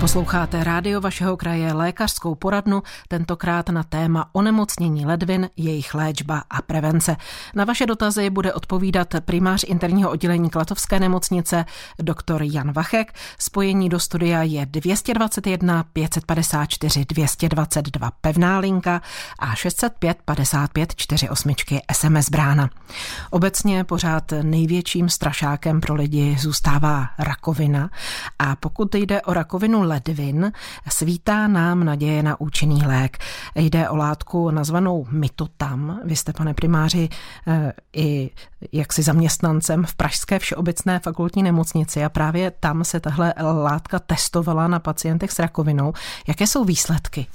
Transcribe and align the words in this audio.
Posloucháte 0.00 0.64
rádio 0.64 1.00
vašeho 1.00 1.36
kraje 1.36 1.72
lékařskou 1.72 2.34
poradnu, 2.34 2.82
tentokrát 3.08 3.68
na 3.68 3.82
téma 3.82 4.30
onemocnění 4.32 5.06
ledvin, 5.06 5.50
jejich 5.56 5.94
léčba 5.94 6.42
a 6.50 6.62
prevence. 6.62 7.16
Na 7.54 7.64
vaše 7.64 7.86
dotazy 7.86 8.30
bude 8.30 8.52
odpovídat 8.52 9.14
primář 9.24 9.64
interního 9.68 10.10
oddělení 10.10 10.50
Klatovské 10.50 11.00
nemocnice 11.00 11.64
doktor 11.98 12.42
Jan 12.42 12.72
Vachek. 12.72 13.12
Spojení 13.38 13.88
do 13.88 14.00
studia 14.00 14.42
je 14.42 14.66
221 14.66 15.84
554 15.92 17.04
222 17.04 18.10
pevná 18.20 18.58
linka 18.58 19.02
a 19.38 19.54
605 19.54 20.18
55 20.24 20.94
48 20.96 21.54
SMS 21.92 22.30
brána. 22.30 22.70
Obecně 23.30 23.84
pořád 23.84 24.32
největším 24.42 25.08
strašákem 25.08 25.80
pro 25.80 25.94
lidi 25.94 26.36
zůstává 26.40 27.06
rakovina 27.18 27.90
a 28.38 28.56
pokud 28.56 28.94
jde 28.94 29.22
o 29.22 29.32
rakovinu 29.34 29.85
ledvin, 29.86 30.52
svítá 30.88 31.48
nám 31.48 31.84
naděje 31.84 32.22
na 32.22 32.40
účinný 32.40 32.82
lék. 32.86 33.18
Jde 33.54 33.88
o 33.88 33.96
látku 33.96 34.50
nazvanou 34.50 35.06
mitotam. 35.10 36.00
Vy 36.04 36.16
jste, 36.16 36.32
pane 36.32 36.54
primáři, 36.54 37.08
eh, 37.46 37.72
i 37.92 38.30
jaksi 38.72 39.02
zaměstnancem 39.02 39.84
v 39.84 39.94
Pražské 39.94 40.38
všeobecné 40.38 40.98
fakultní 40.98 41.42
nemocnici 41.42 42.04
a 42.04 42.08
právě 42.08 42.50
tam 42.50 42.84
se 42.84 43.00
tahle 43.00 43.34
látka 43.62 43.98
testovala 43.98 44.68
na 44.68 44.78
pacientech 44.78 45.32
s 45.32 45.38
rakovinou. 45.38 45.92
Jaké 46.28 46.46
jsou 46.46 46.64
výsledky? 46.64 47.26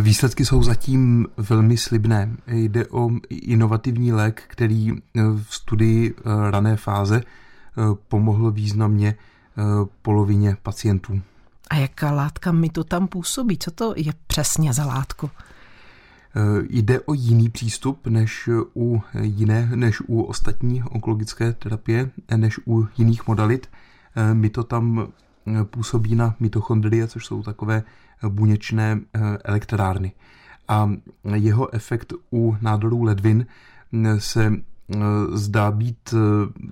Výsledky 0.00 0.44
jsou 0.44 0.62
zatím 0.62 1.26
velmi 1.36 1.76
slibné. 1.76 2.30
Jde 2.46 2.86
o 2.86 3.10
inovativní 3.28 4.12
lék, 4.12 4.42
který 4.46 4.92
v 5.14 5.54
studii 5.54 6.14
eh, 6.18 6.50
rané 6.50 6.76
fáze 6.76 7.22
eh, 7.22 7.82
pomohl 8.08 8.50
významně 8.50 9.14
polovině 10.02 10.56
pacientů. 10.62 11.20
A 11.70 11.76
jaká 11.76 12.12
látka 12.12 12.52
mi 12.52 12.70
to 12.70 12.84
tam 12.84 13.08
působí? 13.08 13.58
Co 13.58 13.70
to 13.70 13.94
je 13.96 14.12
přesně 14.26 14.72
za 14.72 14.86
látku? 14.86 15.30
Eh, 16.36 16.66
jde 16.70 17.00
o 17.00 17.14
jiný 17.14 17.48
přístup 17.48 18.06
než 18.06 18.48
u 18.76 19.02
jiné, 19.20 19.70
než 19.74 20.00
u 20.00 20.22
ostatní 20.22 20.82
onkologické 20.82 21.52
terapie, 21.52 22.10
než 22.36 22.60
u 22.66 22.88
jiných 22.98 23.26
modalit. 23.26 23.68
Eh, 24.16 24.34
my 24.34 24.50
to 24.50 24.64
tam 24.64 25.08
eh, 25.46 25.64
působí 25.64 26.14
na 26.14 26.34
mitochondrie, 26.40 27.06
což 27.06 27.26
jsou 27.26 27.42
takové 27.42 27.82
buněčné 28.28 29.00
elektrárny. 29.44 30.12
A 30.68 30.90
jeho 31.34 31.74
efekt 31.74 32.12
u 32.32 32.56
nádorů 32.60 33.02
ledvin 33.02 33.46
se 34.18 34.52
zdá 35.32 35.70
být 35.70 36.14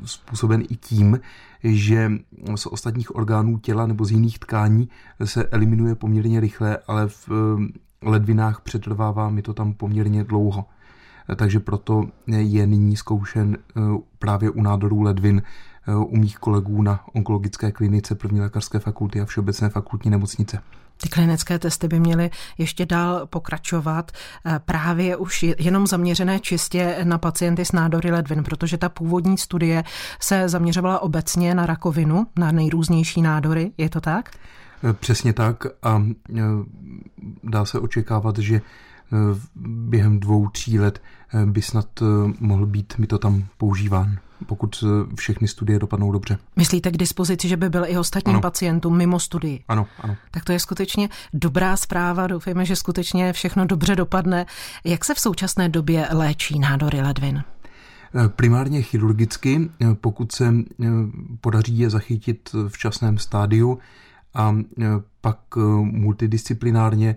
způsoben 0.05 0.63
i 0.69 0.77
tím, 0.77 1.21
že 1.65 2.13
z 2.55 2.67
ostatních 2.67 3.17
orgánů 3.17 3.59
těla 3.59 3.87
nebo 3.87 4.05
z 4.05 4.11
jiných 4.11 4.39
tkání 4.39 4.89
se 5.25 5.45
eliminuje 5.45 5.95
poměrně 5.95 6.41
rychle, 6.41 6.79
ale 6.87 7.09
v 7.09 7.29
eh, 7.31 8.09
ledvinách 8.11 8.61
přetrvává 8.61 9.31
mi 9.31 9.43
to 9.43 9.55
tam 9.55 9.73
poměrně 9.73 10.25
dlouho. 10.25 10.65
Takže 11.37 11.61
proto 11.61 12.09
je 12.27 12.67
nyní 12.67 12.97
zkoušen 12.97 13.57
eh, 13.57 13.81
právě 14.19 14.51
u 14.51 14.63
nádorů 14.63 15.03
ledvin 15.03 15.43
eh, 15.89 15.95
u 15.95 16.17
mých 16.17 16.39
kolegů 16.39 16.83
na 16.83 17.01
onkologické 17.15 17.73
klinice 17.73 18.15
první 18.15 18.41
lékařské 18.41 18.79
fakulty 18.79 19.21
a 19.21 19.25
všeobecné 19.25 19.69
fakultní 19.69 20.11
nemocnice. 20.11 20.63
Ty 21.03 21.09
klinické 21.09 21.59
testy 21.59 21.89
by 21.89 22.01
měly 22.01 22.31
ještě 22.59 22.87
dál 22.87 23.27
pokračovat, 23.27 24.13
eh, 24.47 24.61
právě 24.65 25.17
už 25.17 25.43
jenom 25.59 25.87
zaměřené 25.87 26.41
čistě 26.41 26.99
na 27.05 27.19
pacienty 27.19 27.65
s 27.65 27.73
nádory 27.73 28.11
ledvin, 28.11 28.45
protože 28.45 28.79
ta 28.79 28.89
původní 28.89 29.39
studie 29.39 29.85
se 30.21 30.49
zaměřovala 30.49 31.03
obecně 31.03 31.55
na 31.55 31.67
rakovinu, 31.67 32.27
na 32.37 32.53
nejrůznější 32.53 33.23
nádory, 33.23 33.73
je 33.79 33.89
to 33.89 34.01
tak? 34.01 34.31
Eh, 34.85 34.93
přesně 34.93 35.33
tak 35.33 35.67
a 35.83 36.03
eh, 36.37 36.43
dá 37.45 37.65
se 37.65 37.79
očekávat, 37.79 38.39
že 38.39 38.61
během 39.65 40.21
dvou, 40.21 40.49
tří 40.49 40.79
let 40.79 41.03
by 41.45 41.63
snad 41.63 41.89
mohl 42.41 42.67
být 42.67 42.99
mi 42.99 43.07
to 43.07 43.19
tam 43.19 43.45
používán 43.57 44.19
pokud 44.47 44.85
eh, 44.85 45.17
všechny 45.17 45.49
studie 45.49 45.79
dopadnou 45.79 46.13
dobře. 46.13 46.39
Myslíte 46.57 46.91
k 46.91 46.97
dispozici, 46.97 47.49
že 47.49 47.57
by 47.57 47.69
byl 47.69 47.85
i 47.87 47.99
ostatním 47.99 48.35
ano. 48.35 48.41
pacientům 48.41 48.97
mimo 48.97 49.21
studii? 49.21 49.65
Ano, 49.69 49.87
ano. 50.01 50.17
Tak 50.31 50.45
to 50.45 50.53
je 50.53 50.59
skutečně 50.59 51.09
dobrá 51.33 51.77
zpráva. 51.77 52.27
Doufejme, 52.27 52.65
že 52.65 52.77
skutečně 52.77 53.33
všechno 53.33 53.67
dobře 53.67 53.97
dopadne. 53.97 54.47
Jak 54.85 55.05
se 55.05 55.15
v 55.15 55.21
současné 55.21 55.69
době 55.69 56.09
léčí 56.13 56.59
nádory 56.59 57.01
ledvin? 57.01 57.45
Eh, 58.15 58.29
primárně 58.29 58.83
chirurgicky, 58.83 59.71
eh, 59.81 59.95
pokud 59.95 60.33
se 60.33 60.55
podaří 61.41 61.79
je 61.79 61.91
zachytit 61.91 62.51
v 62.69 62.79
časném 62.79 63.19
stádiu 63.19 63.79
a 64.35 64.57
pak 65.21 65.39
multidisciplinárně 65.83 67.17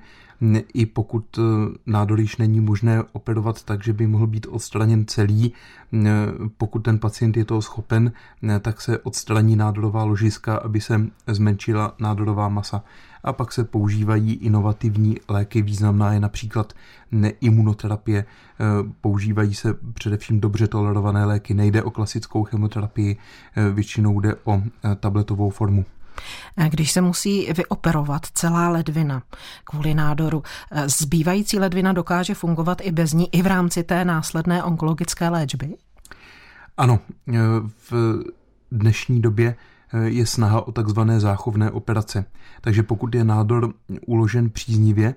i 0.74 0.86
pokud 0.86 1.38
e, 1.38 1.42
nádor 1.86 2.20
není 2.40 2.60
možné 2.60 3.04
operovat 3.12 3.64
tak, 3.64 3.84
že 3.84 3.94
by 3.94 4.08
mohl 4.08 4.28
být 4.28 4.48
odstraněn 4.50 5.06
celý, 5.06 5.54
e, 5.94 6.10
pokud 6.58 6.80
ten 6.80 7.00
pacient 7.00 7.38
je 7.38 7.46
toho 7.46 7.62
schopen, 7.62 8.12
e, 8.50 8.60
tak 8.60 8.82
se 8.82 9.00
odstraní 9.00 9.56
nádorová 9.56 10.04
ložiska, 10.04 10.56
aby 10.56 10.82
se 10.82 11.02
zmenšila 11.28 11.96
nádorová 12.00 12.50
masa. 12.50 12.84
A 13.24 13.34
pak 13.34 13.54
se 13.54 13.64
používají 13.64 14.34
inovativní 14.34 15.18
léky, 15.30 15.62
významná 15.62 16.14
je 16.14 16.20
například 16.20 16.74
imunoterapie, 17.42 18.26
používají 19.02 19.54
se 19.54 19.74
především 19.94 20.40
dobře 20.40 20.68
tolerované 20.68 21.26
léky, 21.26 21.54
nejde 21.54 21.84
o 21.84 21.92
klasickou 21.92 22.44
chemoterapii, 22.44 23.18
většinou 23.74 24.20
jde 24.20 24.36
o 24.44 24.62
tabletovou 25.00 25.50
formu. 25.50 25.86
Když 26.70 26.92
se 26.92 27.02
musí 27.02 27.54
vyoperovat 27.54 28.26
celá 28.34 28.70
ledvina 28.70 29.24
kvůli 29.64 29.94
nádoru, 29.94 30.44
zbývající 30.86 31.60
ledvina 31.60 31.94
dokáže 31.94 32.34
fungovat 32.34 32.78
i 32.82 32.92
bez 32.92 33.14
ní, 33.14 33.36
i 33.36 33.42
v 33.42 33.48
rámci 33.48 33.84
té 33.84 34.06
následné 34.06 34.64
onkologické 34.64 35.30
léčby? 35.30 35.76
Ano, 36.78 37.00
v 37.92 38.24
dnešní 38.72 39.22
době 39.22 39.56
je 40.04 40.26
snaha 40.26 40.68
o 40.68 40.72
takzvané 40.72 41.20
záchovné 41.20 41.72
operace. 41.72 42.26
Takže 42.62 42.84
pokud 42.84 43.16
je 43.16 43.24
nádor 43.24 43.74
uložen 44.06 44.50
příznivě, 44.50 45.16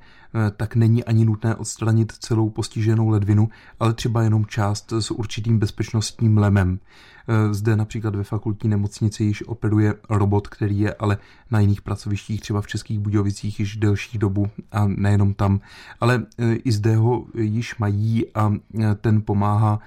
tak 0.57 0.77
není 0.77 1.05
ani 1.05 1.25
nutné 1.25 1.55
odstranit 1.55 2.13
celou 2.13 2.51
postiženou 2.51 3.09
ledvinu, 3.09 3.49
ale 3.81 3.95
třeba 3.95 4.23
jenom 4.23 4.47
část 4.47 4.93
s 4.93 5.11
určitým 5.11 5.59
bezpečnostním 5.59 6.39
lemem. 6.39 6.79
Zde 7.51 7.77
například 7.77 8.15
ve 8.15 8.25
fakultní 8.25 8.71
nemocnici 8.71 9.25
již 9.25 9.43
operuje 9.47 9.95
robot, 10.11 10.49
který 10.49 10.81
je 10.81 10.95
ale 10.95 11.19
na 11.51 11.61
jiných 11.61 11.83
pracovištích, 11.83 12.41
třeba 12.41 12.61
v 12.61 12.67
Českých 12.67 12.99
Budějovicích, 12.99 13.61
již 13.61 13.77
delší 13.77 14.19
dobu 14.19 14.47
a 14.73 14.87
nejenom 14.87 15.35
tam. 15.35 15.61
Ale 16.01 16.27
i 16.65 16.73
zde 16.73 16.97
ho 16.97 17.27
již 17.35 17.79
mají 17.79 18.25
a 18.35 18.53
ten 19.01 19.23
pomáhá 19.23 19.81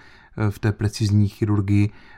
v 0.49 0.59
té 0.59 0.71
precizní 0.71 1.27
chirurgii 1.27 1.89
eh, 1.89 2.16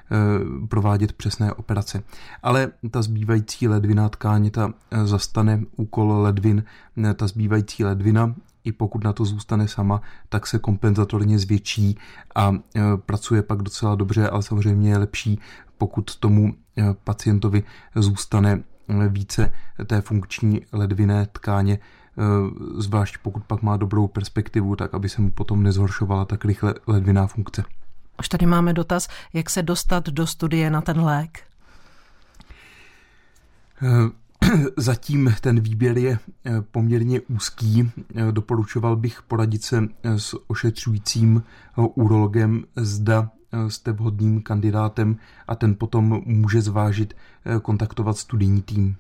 provádět 0.70 1.14
přesné 1.14 1.54
operace. 1.54 2.04
Ale 2.44 2.72
ta 2.92 3.02
zbývající 3.02 3.68
ledvina 3.68 4.10
tkáně, 4.10 4.52
ta 4.52 4.74
eh, 4.92 5.08
zastane 5.08 5.62
úkol 5.76 6.22
ledvin, 6.22 6.64
eh, 7.06 7.14
ta 7.14 7.28
zbývající 7.28 7.84
ledvina 7.84 8.36
i 8.64 8.72
pokud 8.72 9.04
na 9.04 9.14
to 9.14 9.26
zůstane 9.26 9.68
sama, 9.68 10.02
tak 10.30 10.48
se 10.48 10.60
kompenzatorně 10.60 11.40
zvětší 11.40 11.98
a 12.36 12.54
pracuje 12.96 13.42
pak 13.42 13.62
docela 13.62 13.96
dobře, 13.96 14.30
ale 14.30 14.44
samozřejmě 14.44 14.90
je 14.90 14.98
lepší, 14.98 15.40
pokud 15.78 16.16
tomu 16.16 16.54
pacientovi 17.04 17.64
zůstane 17.96 18.64
více 19.08 19.54
té 19.86 20.02
funkční 20.02 20.62
ledviné 20.72 21.28
tkáně, 21.32 21.80
zvlášť 22.78 23.18
pokud 23.24 23.44
pak 23.44 23.62
má 23.62 23.78
dobrou 23.78 24.08
perspektivu, 24.08 24.76
tak 24.76 24.94
aby 24.94 25.10
se 25.10 25.22
mu 25.22 25.32
potom 25.32 25.64
nezhoršovala 25.64 26.26
tak 26.26 26.46
rychle 26.46 26.74
ledviná 26.88 27.28
funkce. 27.28 27.64
Už 28.20 28.30
tady 28.30 28.46
máme 28.46 28.74
dotaz, 28.74 29.08
jak 29.34 29.50
se 29.50 29.64
dostat 29.64 30.10
do 30.10 30.28
studie 30.28 30.70
na 30.70 30.82
ten 30.82 31.02
lék. 31.02 31.40
Eh, 33.82 34.48
zatím 34.78 35.36
ten 35.42 35.60
výběr 35.60 35.98
je 35.98 36.20
eh, 36.46 36.62
poměrně 36.62 37.22
úzký. 37.22 37.92
Eh, 38.16 38.32
doporučoval 38.32 38.96
bych 38.96 39.22
poradit 39.22 39.64
se 39.64 39.84
s 40.04 40.36
ošetřujícím 40.48 41.44
urologem, 41.78 42.64
zda 42.76 43.30
jste 43.68 43.92
vhodným 43.92 44.42
kandidátem 44.42 45.18
a 45.48 45.56
ten 45.56 45.76
potom 45.76 46.22
může 46.26 46.62
zvážit 46.62 47.14
kontaktovat 47.62 48.18
studijní 48.18 48.62
tým. 48.62 48.96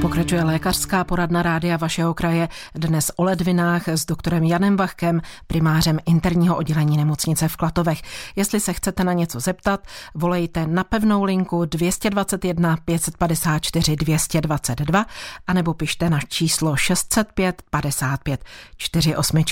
Pokračuje 0.00 0.44
lékařská 0.44 1.04
poradna 1.04 1.42
rádia 1.42 1.76
vašeho 1.76 2.14
kraje 2.14 2.48
dnes 2.74 3.10
o 3.16 3.24
ledvinách 3.24 3.88
s 3.88 4.06
doktorem 4.06 4.44
Janem 4.44 4.76
Bachkem, 4.76 5.20
primářem 5.46 5.98
interního 6.06 6.56
oddělení 6.56 6.96
nemocnice 6.96 7.48
v 7.48 7.56
Klatovech. 7.56 8.02
Jestli 8.36 8.60
se 8.60 8.72
chcete 8.72 9.04
na 9.04 9.12
něco 9.12 9.40
zeptat, 9.40 9.86
volejte 10.14 10.66
na 10.66 10.84
pevnou 10.84 11.24
linku 11.24 11.64
221 11.64 12.76
554 12.84 13.96
222 13.96 15.06
anebo 15.46 15.74
pište 15.74 16.10
na 16.10 16.20
číslo 16.28 16.76
605 16.76 17.62
55 17.70 18.44
48. 18.76 19.44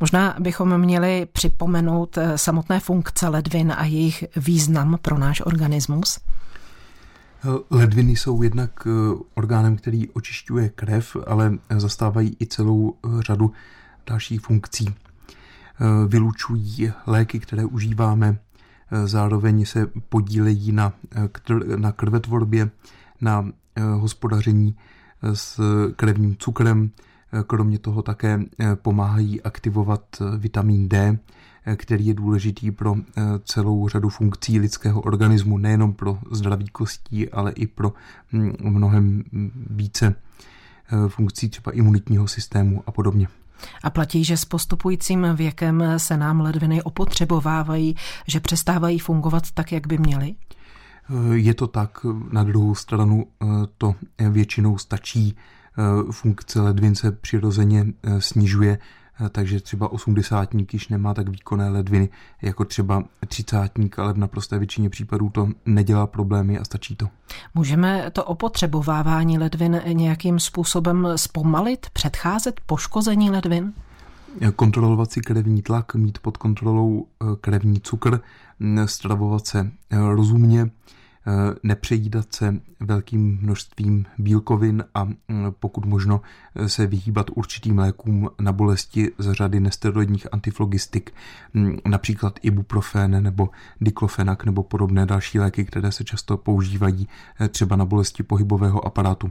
Možná 0.00 0.36
bychom 0.38 0.78
měli 0.78 1.26
připomenout 1.32 2.18
eh, 2.18 2.38
samotné 2.38 2.80
funkce 2.80 3.28
ledvin 3.28 3.74
a 3.76 3.84
jejich 3.84 4.24
význam 4.36 4.98
pro 5.02 5.18
náš 5.18 5.40
organismus. 5.40 6.18
Ledviny 7.70 8.16
jsou 8.16 8.42
jednak 8.42 8.88
orgánem, 9.34 9.76
který 9.76 10.08
očišťuje 10.08 10.68
krev, 10.68 11.16
ale 11.26 11.58
zastávají 11.76 12.36
i 12.40 12.46
celou 12.46 12.94
řadu 13.18 13.52
dalších 14.06 14.40
funkcí. 14.40 14.94
Vylučují 16.08 16.92
léky, 17.06 17.40
které 17.40 17.64
užíváme, 17.64 18.38
zároveň 19.04 19.64
se 19.64 19.86
podílejí 20.08 20.72
na, 20.72 20.92
na 21.76 21.92
krvetvorbě, 21.92 22.70
na 23.20 23.48
hospodaření 23.94 24.76
s 25.32 25.60
krevním 25.96 26.36
cukrem, 26.36 26.90
kromě 27.46 27.78
toho 27.78 28.02
také 28.02 28.40
pomáhají 28.74 29.42
aktivovat 29.42 30.02
vitamin 30.38 30.88
D, 30.88 31.18
který 31.76 32.06
je 32.06 32.14
důležitý 32.14 32.70
pro 32.70 32.96
celou 33.44 33.88
řadu 33.88 34.08
funkcí 34.08 34.58
lidského 34.58 35.00
organismu, 35.00 35.58
nejenom 35.58 35.92
pro 35.92 36.18
zdraví 36.30 36.68
kostí, 36.68 37.28
ale 37.28 37.52
i 37.52 37.66
pro 37.66 37.92
hm, 38.32 38.52
mnohem 38.60 39.24
více 39.70 40.14
funkcí 41.08 41.48
třeba 41.48 41.72
imunitního 41.72 42.28
systému 42.28 42.82
a 42.86 42.92
podobně. 42.92 43.28
A 43.82 43.90
platí, 43.90 44.24
že 44.24 44.36
s 44.36 44.44
postupujícím 44.44 45.26
věkem 45.34 45.84
se 45.96 46.16
nám 46.16 46.40
ledviny 46.40 46.82
opotřebovávají, 46.82 47.96
že 48.26 48.40
přestávají 48.40 48.98
fungovat 48.98 49.50
tak, 49.50 49.72
jak 49.72 49.86
by 49.86 49.98
měly? 49.98 50.34
Je 51.32 51.54
to 51.54 51.66
tak, 51.66 52.06
na 52.32 52.44
druhou 52.44 52.74
stranu 52.74 53.26
eh, 53.42 53.46
to 53.78 53.94
většinou 54.30 54.78
stačí. 54.78 55.36
Eh, 55.78 56.12
funkce 56.12 56.60
ledvin 56.60 56.94
se 56.94 57.12
přirozeně 57.12 57.86
eh, 58.02 58.20
snižuje, 58.20 58.78
takže 59.30 59.60
třeba 59.60 59.92
osmdesátník 59.92 60.74
již 60.74 60.88
nemá 60.88 61.14
tak 61.14 61.28
výkonné 61.28 61.68
ledviny 61.68 62.08
jako 62.42 62.64
třeba 62.64 63.04
třicátník, 63.28 63.98
ale 63.98 64.12
v 64.12 64.18
naprosté 64.18 64.58
většině 64.58 64.90
případů 64.90 65.30
to 65.30 65.48
nedělá 65.66 66.06
problémy 66.06 66.58
a 66.58 66.64
stačí 66.64 66.96
to. 66.96 67.08
Můžeme 67.54 68.10
to 68.10 68.24
opotřebovávání 68.24 69.38
ledvin 69.38 69.80
nějakým 69.92 70.38
způsobem 70.38 71.08
zpomalit, 71.16 71.86
předcházet 71.92 72.60
poškození 72.66 73.30
ledvin? 73.30 73.72
Kontrolovat 74.56 75.12
si 75.12 75.20
krevní 75.20 75.62
tlak, 75.62 75.94
mít 75.94 76.18
pod 76.18 76.36
kontrolou 76.36 77.06
krevní 77.40 77.80
cukr, 77.80 78.20
stravovat 78.86 79.46
se 79.46 79.70
rozumně, 79.90 80.62
Eh, 80.62 80.70
nepřejídat 81.62 82.34
se 82.34 82.56
velkým 82.80 83.38
množstvím 83.42 84.06
bílkovin 84.18 84.84
a 84.94 85.04
mm, 85.04 85.16
pokud 85.60 85.84
možno 85.84 86.20
eh, 86.56 86.68
se 86.68 86.86
vyhýbat 86.86 87.26
určitým 87.34 87.78
lékům 87.78 88.30
na 88.40 88.52
bolesti 88.52 89.10
z 89.18 89.32
řady 89.32 89.60
nesteroidních 89.60 90.26
antiflogistik, 90.32 91.14
mm, 91.54 91.78
například 91.86 92.38
ibuprofen 92.42 93.22
nebo 93.22 93.50
diklofenak 93.80 94.44
nebo 94.44 94.62
podobné 94.62 95.06
další 95.06 95.38
léky, 95.38 95.64
které 95.64 95.92
se 95.92 96.04
často 96.04 96.36
používají 96.36 97.08
eh, 97.40 97.48
třeba 97.48 97.76
na 97.76 97.84
bolesti 97.84 98.22
pohybového 98.22 98.86
aparátu. 98.86 99.30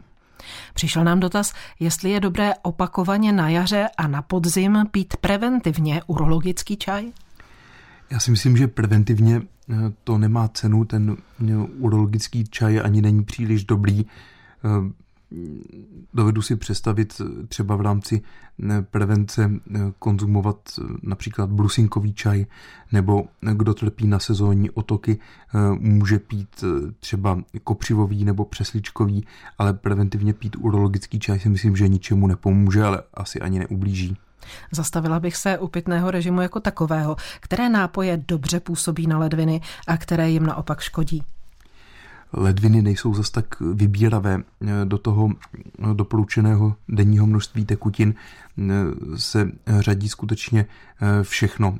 Přišel 0.73 1.03
nám 1.03 1.19
dotaz, 1.19 1.53
jestli 1.79 2.09
je 2.09 2.19
dobré 2.19 2.53
opakovaně 2.61 3.31
na 3.31 3.49
jaře 3.49 3.87
a 3.97 4.07
na 4.07 4.21
podzim 4.21 4.85
pít 4.91 5.17
preventivně 5.17 6.01
urologický 6.07 6.77
čaj? 6.77 7.11
Já 8.11 8.19
si 8.19 8.31
myslím, 8.31 8.57
že 8.57 8.67
preventivně 8.67 9.35
eh, 9.35 9.41
to 10.03 10.17
nemá 10.17 10.47
cenu, 10.47 10.85
ten 10.85 11.17
eh, 11.49 11.55
urologický 11.55 12.43
čaj 12.43 12.81
ani 12.83 13.01
není 13.01 13.23
příliš 13.23 13.65
dobrý. 13.65 14.05
Eh, 14.05 15.01
dovedu 16.13 16.41
si 16.41 16.55
představit 16.55 17.21
třeba 17.47 17.75
v 17.75 17.81
rámci 17.81 18.21
prevence 18.81 19.51
konzumovat 19.99 20.79
například 21.03 21.49
brusinkový 21.49 22.13
čaj, 22.13 22.45
nebo 22.91 23.25
kdo 23.53 23.73
trpí 23.73 24.07
na 24.07 24.19
sezónní 24.19 24.69
otoky, 24.69 25.19
může 25.79 26.19
pít 26.19 26.63
třeba 26.99 27.39
kopřivový 27.63 28.25
nebo 28.25 28.45
přesličkový, 28.45 29.25
ale 29.57 29.73
preventivně 29.73 30.33
pít 30.33 30.55
urologický 30.59 31.19
čaj 31.19 31.39
si 31.39 31.49
myslím, 31.49 31.75
že 31.75 31.87
ničemu 31.87 32.27
nepomůže, 32.27 32.83
ale 32.83 33.03
asi 33.13 33.41
ani 33.41 33.59
neublíží. 33.59 34.17
Zastavila 34.71 35.19
bych 35.19 35.35
se 35.35 35.57
u 35.57 35.67
pitného 35.67 36.11
režimu 36.11 36.41
jako 36.41 36.59
takového. 36.59 37.15
Které 37.39 37.69
nápoje 37.69 38.23
dobře 38.27 38.59
působí 38.59 39.07
na 39.07 39.19
ledviny 39.19 39.61
a 39.87 39.97
které 39.97 40.29
jim 40.29 40.45
naopak 40.45 40.79
škodí? 40.79 41.23
Ledviny 42.33 42.81
nejsou 42.81 43.13
zas 43.13 43.29
tak 43.29 43.59
vybíravé. 43.59 44.39
Do 44.83 44.97
toho 44.97 45.29
doporučeného 45.93 46.75
denního 46.89 47.27
množství 47.27 47.65
tekutin 47.65 48.13
se 49.15 49.51
řadí 49.79 50.09
skutečně 50.09 50.65
všechno. 51.21 51.77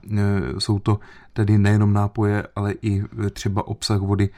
Jsou 0.60 0.80
to 0.80 1.00
tedy 1.34 1.58
nejenom 1.58 1.94
nápoje, 1.94 2.48
ale 2.56 2.74
i 2.82 3.04
třeba 3.34 3.68
obsah 3.68 4.00
vody 4.00 4.30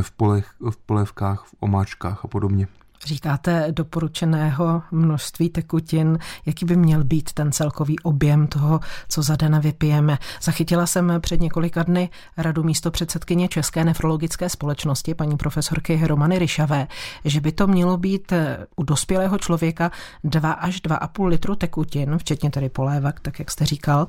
v, 0.00 0.10
polech, 0.10 0.54
v 0.70 0.76
polévkách, 0.76 1.44
v 1.44 1.54
omáčkách 1.60 2.24
a 2.24 2.28
podobně. 2.28 2.68
Říkáte 3.06 3.66
doporučeného 3.70 4.82
množství 4.90 5.48
tekutin, 5.48 6.18
jaký 6.46 6.64
by 6.64 6.76
měl 6.76 7.04
být 7.04 7.32
ten 7.32 7.52
celkový 7.52 7.98
objem 7.98 8.46
toho, 8.46 8.80
co 9.08 9.22
za 9.22 9.36
den 9.36 9.60
vypijeme. 9.60 10.18
Zachytila 10.42 10.86
jsem 10.86 11.12
před 11.20 11.40
několika 11.40 11.82
dny 11.82 12.10
radu 12.36 12.62
místo 12.62 12.90
předsedkyně 12.90 13.48
České 13.48 13.84
nefrologické 13.84 14.48
společnosti, 14.48 15.14
paní 15.14 15.36
profesorky 15.36 16.06
Romany 16.06 16.38
Ryšavé, 16.38 16.86
že 17.24 17.40
by 17.40 17.52
to 17.52 17.66
mělo 17.66 17.96
být 17.96 18.32
u 18.76 18.82
dospělého 18.82 19.38
člověka 19.38 19.90
2 20.24 20.52
až 20.52 20.82
2,5 20.82 21.26
litru 21.26 21.54
tekutin, 21.54 22.18
včetně 22.18 22.50
tedy 22.50 22.68
polévek, 22.68 23.20
tak 23.20 23.38
jak 23.38 23.50
jste 23.50 23.66
říkal. 23.66 24.06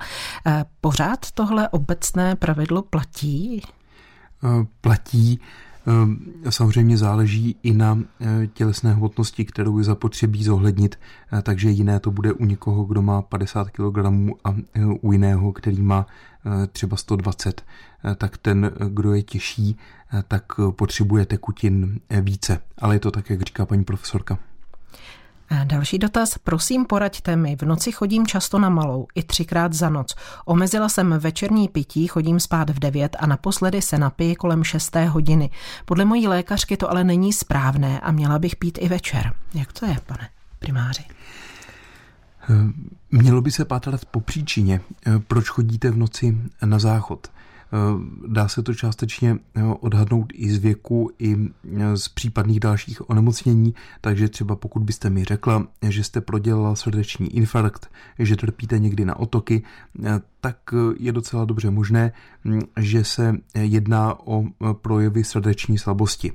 Pořád 0.82 1.32
tohle 1.32 1.70
obecné 1.70 2.36
pravidlo 2.36 2.82
platí? 2.82 3.62
Platí. 4.82 5.40
Ehm, 5.88 6.18
samozřejmě 6.50 6.98
záleží 6.98 7.56
i 7.64 7.74
na 7.74 8.00
eh, 8.22 8.48
tělesné 8.48 8.94
hmotnosti, 8.94 9.46
kterou 9.46 9.78
je 9.78 9.84
zapotřebí 9.84 10.44
zohlednit, 10.44 11.00
eh, 11.34 11.42
takže 11.42 11.70
jiné 11.70 12.00
to 12.00 12.12
bude 12.12 12.34
u 12.34 12.46
někoho, 12.46 12.84
kdo 12.84 13.02
má 13.02 13.22
50 13.22 13.70
kg 13.70 13.98
a 14.44 14.56
eh, 14.74 14.86
u 15.02 15.12
jiného, 15.12 15.54
který 15.54 15.82
má 15.82 16.06
třeba 16.72 16.98
120, 16.98 17.66
tak 18.18 18.38
ten, 18.38 18.72
kdo 18.90 19.14
je 19.14 19.24
těžší, 19.24 19.78
tak 20.28 20.44
potřebuje 20.72 21.26
tekutin 21.26 22.00
více. 22.22 22.60
Ale 22.78 22.96
je 22.96 23.00
to 23.00 23.12
tak, 23.12 23.30
jak 23.30 23.42
říká 23.42 23.66
paní 23.66 23.84
profesorka. 23.84 24.40
Další 25.64 26.00
dotaz. 26.00 26.38
Prosím, 26.38 26.86
poraďte 26.86 27.36
mi. 27.36 27.56
V 27.56 27.62
noci 27.62 27.92
chodím 27.92 28.28
často 28.28 28.60
na 28.60 28.70
malou, 28.70 29.08
i 29.16 29.24
třikrát 29.24 29.74
za 29.74 29.90
noc. 29.90 30.16
Omezila 30.46 30.90
jsem 30.90 31.20
večerní 31.20 31.68
pití, 31.68 32.08
chodím 32.08 32.40
spát 32.40 32.70
v 32.70 32.80
devět 32.80 33.16
a 33.20 33.28
naposledy 33.28 33.82
se 33.82 33.98
napiji 33.98 34.36
kolem 34.36 34.64
šesté 34.64 35.06
hodiny. 35.06 35.50
Podle 35.86 36.06
mojí 36.06 36.28
lékařky 36.28 36.78
to 36.78 36.92
ale 36.92 37.04
není 37.04 37.34
správné 37.34 38.00
a 38.00 38.12
měla 38.12 38.40
bych 38.40 38.56
pít 38.56 38.78
i 38.82 38.88
večer. 38.90 39.34
Jak 39.54 39.74
to 39.74 39.86
je, 39.86 39.98
pane 40.06 40.30
primáři? 40.60 41.04
Mělo 43.12 43.42
by 43.42 43.52
se 43.52 43.66
pátrat 43.66 44.06
po 44.06 44.20
příčině, 44.20 44.82
proč 45.28 45.50
chodíte 45.50 45.92
v 45.92 45.98
noci 45.98 46.38
na 46.66 46.80
záchod. 46.80 47.28
Eh, 47.74 47.78
dá 48.28 48.48
se 48.48 48.64
to 48.64 48.74
částečně 48.74 49.38
eh, 49.56 49.64
odhadnout 49.64 50.34
i 50.34 50.52
z 50.52 50.58
věku, 50.58 51.12
i 51.20 51.38
eh, 51.38 51.98
z 51.98 52.08
případných 52.08 52.60
dalších 52.60 53.10
onemocnění, 53.10 53.76
takže 54.02 54.30
třeba 54.30 54.56
pokud 54.56 54.84
byste 54.84 55.10
mi 55.10 55.24
řekla, 55.24 55.68
že 55.90 56.04
jste 56.04 56.22
prodělala 56.22 56.76
srdeční 56.76 57.36
infarkt, 57.36 57.90
že 58.20 58.36
trpíte 58.36 58.80
někdy 58.80 59.06
na 59.06 59.20
otoky, 59.20 59.64
tak 60.42 60.58
je 61.00 61.12
docela 61.12 61.46
dobře 61.46 61.70
možné, 61.70 62.12
hm, 62.46 62.60
že 62.80 63.04
se 63.04 63.36
jedná 63.54 64.28
o 64.28 64.46
projevy 64.74 65.24
srdeční 65.24 65.78
slabosti. 65.78 66.32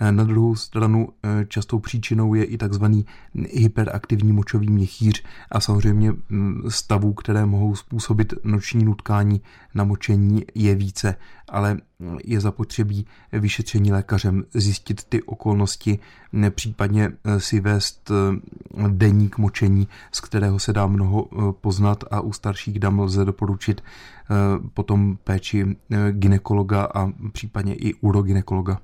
Eh, 0.00 0.12
na 0.12 0.24
druhou 0.24 0.54
stranu 0.54 1.08
eh, 1.22 1.44
častou 1.48 1.78
příčinou 1.78 2.34
je 2.34 2.44
i 2.44 2.58
takzvaný 2.58 3.06
hyperaktivní 3.34 4.32
močový 4.32 4.70
měchýř 4.70 5.24
a 5.52 5.60
samozřejmě 5.60 6.12
mm, 6.28 6.62
stavů, 6.68 7.14
které 7.14 7.46
mohou 7.46 7.74
způsobit 7.74 8.34
noční 8.44 8.84
nutkání 8.84 9.40
na 9.74 9.84
močení 9.84 10.44
je 10.54 10.74
více, 10.74 11.16
ale 11.48 11.78
je 12.24 12.40
zapotřebí 12.40 13.06
vyšetření 13.32 13.92
lékařem, 13.92 14.44
zjistit 14.54 15.04
ty 15.04 15.22
okolnosti, 15.22 15.98
případně 16.50 17.12
eh, 17.24 17.40
si 17.40 17.60
vést 17.60 18.10
deník 18.88 19.38
močení, 19.38 19.88
z 20.12 20.20
kterého 20.20 20.58
se 20.58 20.72
dá 20.72 20.86
mnoho 20.86 21.28
poznat 21.60 22.04
a 22.10 22.20
u 22.20 22.32
starších 22.32 22.78
dam 22.78 23.00
lze 23.00 23.24
doporučit 23.24 23.82
potom 24.74 25.18
péči 25.24 25.76
ginekologa 26.10 26.88
a 26.94 27.12
případně 27.32 27.74
i 27.74 27.94
urogynekologa. 27.94 28.80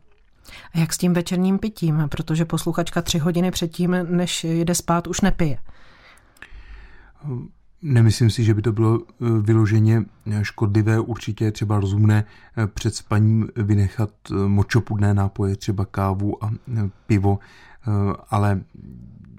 A 0.74 0.78
jak 0.78 0.92
s 0.92 0.98
tím 0.98 1.14
večerním 1.14 1.58
pitím? 1.58 2.08
Protože 2.08 2.44
posluchačka 2.44 3.02
tři 3.02 3.18
hodiny 3.18 3.50
předtím, 3.50 3.96
než 4.10 4.44
jde 4.44 4.74
spát, 4.74 5.06
už 5.06 5.20
nepije. 5.20 5.58
Nemyslím 7.82 8.30
si, 8.30 8.44
že 8.44 8.54
by 8.54 8.62
to 8.62 8.72
bylo 8.72 9.00
eh, 9.00 9.24
vyloženě 9.40 10.04
škodlivé. 10.42 11.00
Určitě 11.00 11.44
je 11.44 11.52
třeba 11.52 11.80
rozumné 11.80 12.24
eh, 12.56 12.66
před 12.66 12.94
spaním 12.94 13.48
vynechat 13.56 14.10
eh, 14.30 14.34
močopudné 14.34 15.14
nápoje, 15.14 15.56
třeba 15.56 15.84
kávu 15.84 16.44
a 16.44 16.50
pivo, 17.06 17.38
ale 18.30 18.60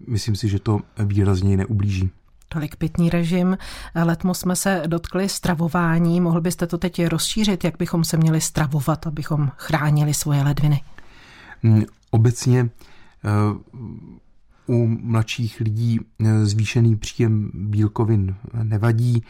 myslím 0.08 0.36
si, 0.36 0.50
že 0.50 0.60
to 0.60 0.80
výrazně 1.06 1.58
neublíží. 1.58 2.10
Tolik 2.50 2.76
pitný 2.76 3.10
režim. 3.10 3.58
Letmo 4.04 4.34
jsme 4.34 4.56
se 4.56 4.84
dotkli 4.88 5.30
stravování. 5.30 6.22
Mohl 6.22 6.42
byste 6.42 6.68
to 6.68 6.78
teď 6.78 7.06
rozšířit, 7.08 7.64
jak 7.64 7.78
bychom 7.78 8.04
se 8.04 8.18
měli 8.18 8.42
stravovat, 8.42 9.08
abychom 9.08 9.52
chránili 9.58 10.14
svoje 10.14 10.44
ledviny? 10.44 10.82
Mm, 11.64 11.84
Obecně 12.14 12.70
u 14.68 14.88
mladších 14.88 15.60
lidí 15.60 16.00
zvýšený 16.44 16.96
příjem 16.96 17.52
bílkovin 17.54 18.36
nevadí, 18.64 19.24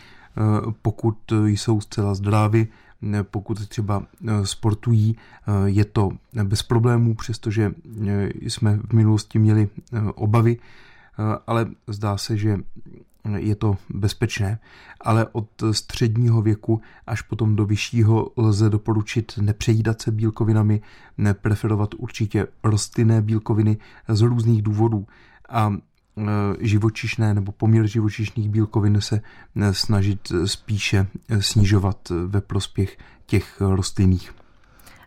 pokud 0.81 1.17
jsou 1.45 1.81
zcela 1.81 2.15
zdraví, 2.15 2.67
pokud 3.23 3.67
třeba 3.67 4.03
sportují, 4.43 5.15
je 5.65 5.85
to 5.85 6.09
bez 6.43 6.63
problémů, 6.63 7.15
přestože 7.15 7.71
jsme 8.41 8.79
v 8.89 8.93
minulosti 8.93 9.39
měli 9.39 9.69
obavy, 10.15 10.57
ale 11.47 11.65
zdá 11.87 12.17
se, 12.17 12.37
že 12.37 12.57
je 13.37 13.55
to 13.55 13.77
bezpečné, 13.89 14.59
ale 15.01 15.27
od 15.31 15.47
středního 15.71 16.41
věku 16.41 16.81
až 17.07 17.21
potom 17.21 17.55
do 17.55 17.65
vyššího 17.65 18.31
lze 18.37 18.69
doporučit 18.69 19.33
nepřejídat 19.41 20.01
se 20.01 20.11
bílkovinami, 20.11 20.81
preferovat 21.33 21.93
určitě 21.93 22.47
rostlinné 22.63 23.21
bílkoviny 23.21 23.77
z 24.07 24.21
různých 24.21 24.61
důvodů 24.61 25.07
a 25.49 25.73
e, 25.73 26.21
živočišné 26.59 27.33
nebo 27.33 27.51
poměr 27.51 27.87
živočišných 27.87 28.49
bílkovin 28.49 29.01
se 29.01 29.21
e, 29.55 29.73
snažit 29.73 30.31
spíše 30.45 31.07
snižovat 31.39 32.11
ve 32.27 32.41
prospěch 32.41 32.97
těch 33.25 33.61
rostlinných. 33.61 34.40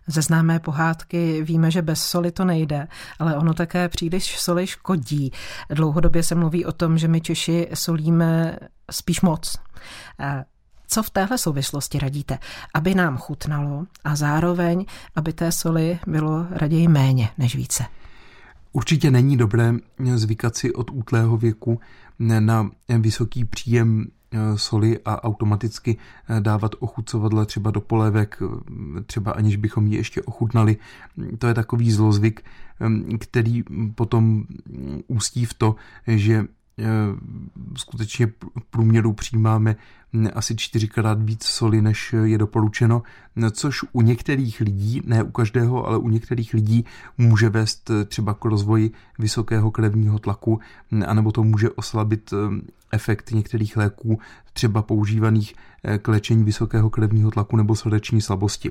Ze 0.07 0.23
známé 0.23 0.61
pohádky 0.61 1.43
víme, 1.43 1.71
že 1.71 1.83
bez 1.83 2.01
soli 2.03 2.33
to 2.33 2.45
nejde, 2.45 2.89
ale 3.19 3.37
ono 3.37 3.55
také 3.55 3.89
příliš 3.89 4.39
soli 4.39 4.67
škodí. 4.67 5.33
Dlouhodobě 5.71 6.23
se 6.23 6.35
mluví 6.35 6.65
o 6.65 6.73
tom, 6.73 6.99
že 6.99 7.09
my 7.09 7.21
Češi 7.21 7.69
solíme 7.75 8.59
spíš 8.91 9.21
moc. 9.21 9.57
Co 10.89 11.03
v 11.03 11.11
téhle 11.11 11.39
souvislosti 11.39 11.99
radíte? 11.99 12.39
Aby 12.75 12.95
nám 12.95 13.19
chutnalo 13.19 13.85
a 14.05 14.17
zároveň, 14.17 14.85
aby 15.17 15.33
té 15.33 15.53
soli 15.53 15.99
bylo 16.07 16.47
raději 16.51 16.89
méně 16.89 17.31
než 17.39 17.57
více. 17.57 17.85
Určitě 18.73 19.11
není 19.11 19.37
dobré 19.37 19.75
zvykat 20.15 20.57
si 20.57 20.73
od 20.73 20.91
útlého 20.91 21.37
věku 21.37 21.81
na 22.19 22.71
vysoký 22.99 23.45
příjem 23.45 24.07
soli 24.57 24.99
a 25.05 25.25
automaticky 25.25 25.97
eh, 26.29 26.41
dávat 26.41 26.75
ochucovadla 26.79 27.45
třeba 27.45 27.71
do 27.71 27.81
polévek, 27.81 28.43
eh, 28.43 29.03
třeba 29.03 29.33
aniž 29.33 29.57
bychom 29.57 29.87
ji 29.87 29.97
ještě 29.97 30.23
ochutnali. 30.23 30.77
To 31.39 31.47
je 31.47 31.55
takový 31.55 31.93
zlozvyk, 31.93 32.45
který 33.19 33.63
potom 33.95 34.25
mm, 34.25 35.01
ústí 35.07 35.45
v 35.45 35.55
to, 35.55 35.77
že 36.07 36.45
skutečně 37.77 38.27
v 38.27 38.65
průměru 38.71 39.13
přijímáme 39.13 39.77
asi 40.35 40.57
čtyřikrát 40.57 41.23
víc 41.23 41.45
soli, 41.45 41.83
než 41.83 42.15
je 42.23 42.39
doporučeno, 42.39 43.03
což 43.51 43.85
u 43.93 44.01
některých 44.01 44.61
lidí, 44.61 45.03
ne 45.05 45.23
u 45.23 45.31
každého, 45.31 45.87
ale 45.87 45.99
u 45.99 46.09
některých 46.09 46.55
lidí 46.55 46.85
může 47.19 47.49
vést 47.49 47.91
třeba 48.07 48.35
k 48.35 48.45
rozvoji 48.45 48.91
vysokého 49.19 49.71
krevního 49.71 50.19
tlaku, 50.19 50.61
anebo 51.07 51.33
to 51.33 51.43
může 51.43 51.71
oslabit 51.71 52.35
efekt 52.93 53.31
některých 53.31 53.77
léků, 53.77 54.19
třeba 54.53 54.83
používaných 54.83 55.55
k 55.99 56.09
léčení 56.09 56.45
vysokého 56.45 56.91
krevního 56.91 57.31
tlaku 57.31 57.57
nebo 57.57 57.77
srdeční 57.77 58.21
slabosti. 58.21 58.71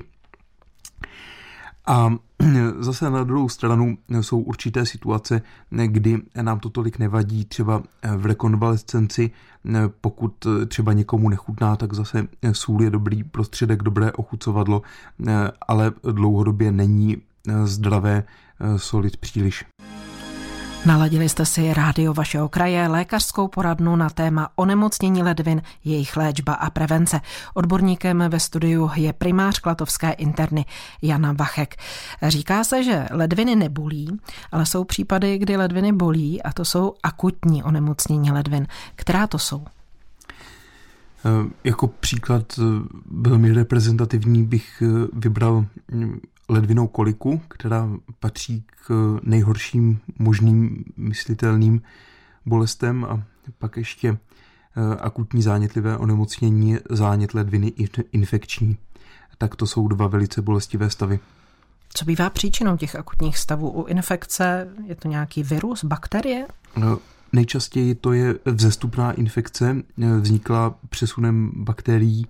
A 1.86 2.14
zase 2.78 3.10
na 3.10 3.24
druhou 3.24 3.48
stranu 3.48 3.98
jsou 4.20 4.40
určité 4.40 4.86
situace, 4.86 5.42
kdy 5.70 6.18
nám 6.42 6.60
to 6.60 6.70
tolik 6.70 6.98
nevadí, 6.98 7.44
třeba 7.44 7.82
v 8.16 8.26
rekonvalescenci, 8.26 9.30
pokud 10.00 10.46
třeba 10.68 10.92
někomu 10.92 11.28
nechutná, 11.28 11.76
tak 11.76 11.94
zase 11.94 12.28
sůl 12.52 12.82
je 12.82 12.90
dobrý 12.90 13.24
prostředek, 13.24 13.82
dobré 13.82 14.12
ochucovadlo, 14.12 14.82
ale 15.68 15.92
dlouhodobě 16.12 16.72
není 16.72 17.16
zdravé 17.64 18.24
solit 18.76 19.16
příliš. 19.16 19.64
Naladili 20.86 21.28
jste 21.28 21.46
si 21.46 21.74
rádio 21.74 22.14
vašeho 22.14 22.48
kraje, 22.48 22.88
lékařskou 22.88 23.48
poradnu 23.48 23.96
na 23.96 24.10
téma 24.10 24.48
onemocnění 24.56 25.22
ledvin, 25.22 25.62
jejich 25.84 26.16
léčba 26.16 26.52
a 26.54 26.70
prevence. 26.70 27.20
Odborníkem 27.54 28.24
ve 28.28 28.40
studiu 28.40 28.90
je 28.94 29.12
primář 29.12 29.58
klatovské 29.58 30.12
interny 30.12 30.64
Jana 31.02 31.32
Vachek. 31.32 31.76
Říká 32.22 32.64
se, 32.64 32.84
že 32.84 33.06
ledviny 33.10 33.56
nebolí, 33.56 34.18
ale 34.52 34.66
jsou 34.66 34.84
případy, 34.84 35.38
kdy 35.38 35.56
ledviny 35.56 35.92
bolí 35.92 36.42
a 36.42 36.52
to 36.52 36.64
jsou 36.64 36.94
akutní 37.02 37.62
onemocnění 37.62 38.32
ledvin. 38.32 38.66
Která 38.96 39.26
to 39.26 39.38
jsou? 39.38 39.64
Jako 41.64 41.86
příklad 41.86 42.58
eh, 42.58 42.62
velmi 43.10 43.52
reprezentativní 43.52 44.44
bych 44.44 44.82
eh, 44.82 45.08
vybral 45.12 45.66
mm, 45.92 46.20
ledvinou 46.48 46.86
koliku, 46.86 47.40
která 47.48 47.90
patří 48.20 48.64
k 48.86 49.18
nejhorším 49.22 50.00
možným 50.18 50.84
myslitelným 50.96 51.82
bolestem 52.46 53.04
a 53.04 53.22
pak 53.58 53.76
ještě 53.76 54.08
eh, 54.08 54.96
akutní 55.00 55.42
zánětlivé 55.42 55.98
onemocnění, 55.98 56.76
zánět 56.90 57.34
ledviny 57.34 57.72
infekční. 58.12 58.78
Tak 59.38 59.56
to 59.56 59.66
jsou 59.66 59.88
dva 59.88 60.06
velice 60.06 60.42
bolestivé 60.42 60.90
stavy. 60.90 61.20
Co 61.94 62.04
bývá 62.04 62.30
příčinou 62.30 62.76
těch 62.76 62.96
akutních 62.96 63.38
stavů? 63.38 63.70
U 63.70 63.84
infekce 63.84 64.68
je 64.86 64.94
to 64.94 65.08
nějaký 65.08 65.42
virus, 65.42 65.84
bakterie? 65.84 66.46
No, 66.76 66.98
nejčastěji 67.32 67.94
to 67.94 68.12
je 68.12 68.34
vzestupná 68.44 69.12
infekce, 69.12 69.76
eh, 70.02 70.18
vznikla 70.20 70.74
přesunem 70.88 71.52
bakterií 71.54 72.26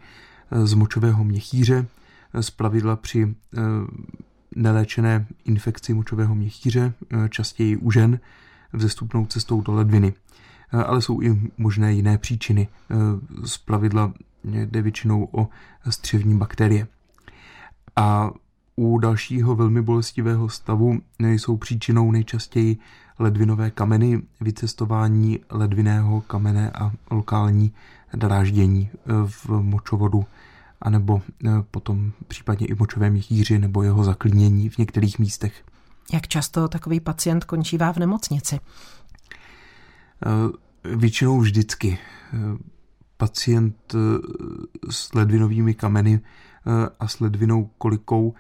eh, 0.51 0.67
z 0.67 0.75
močového 0.75 1.25
měchýře, 1.25 1.87
z 2.41 2.51
pravidla 2.51 2.97
při 2.97 3.35
eh, 3.57 3.61
neléčené 4.57 5.27
infekci 5.45 5.95
močového 5.95 6.35
měchýře, 6.35 6.93
eh, 7.11 7.29
častěji 7.29 7.77
u 7.77 7.91
žen, 7.91 8.21
vzestupnou 8.73 9.27
cestou 9.27 9.61
do 9.61 9.73
ledviny. 9.73 10.15
Eh, 10.73 10.85
ale 10.85 11.03
jsou 11.03 11.21
i 11.21 11.51
možné 11.59 11.93
jiné 11.93 12.19
příčiny. 12.19 12.69
Z 13.45 13.59
pravidla 13.59 14.13
jde 14.45 14.83
většinou 14.83 15.29
o 15.33 15.49
střevní 15.91 16.39
bakterie. 16.39 16.87
A 17.97 18.31
u 18.77 18.99
dalšího 18.99 19.57
velmi 19.57 19.83
bolestivého 19.83 20.49
stavu 20.49 21.01
jsou 21.19 21.57
příčinou 21.57 22.13
nejčastěji 22.13 22.77
ledvinové 23.19 23.71
kameny, 23.71 24.23
vycestování 24.41 25.41
ledviného 25.51 26.21
kamene 26.21 26.71
a 26.71 26.93
lokální 27.11 27.73
dráždění 28.15 28.91
v 29.27 29.49
močovodu 29.49 30.25
anebo 30.85 31.23
eh, 31.45 31.51
potom 31.71 32.13
případně 32.29 32.67
i 32.67 32.75
močové 32.75 33.11
měchýři 33.11 33.59
nebo 33.59 33.83
jeho 33.83 34.05
zaklínění 34.05 34.69
v 34.69 34.79
některých 34.79 35.19
místech. 35.19 35.65
Jak 36.13 36.29
často 36.29 36.69
takový 36.69 37.01
pacient 37.01 37.45
končívá 37.45 37.93
v 37.93 37.97
nemocnici? 37.97 38.61
Eh, 40.27 40.97
většinou 40.97 41.41
vždycky. 41.41 41.99
Eh, 42.33 42.39
pacient 43.17 43.95
s 44.91 45.15
ledvinovými 45.15 45.75
kameny 45.75 46.21
a 47.01 47.09
s 47.09 47.21
ledvinou 47.21 47.71
kolikou 47.79 48.35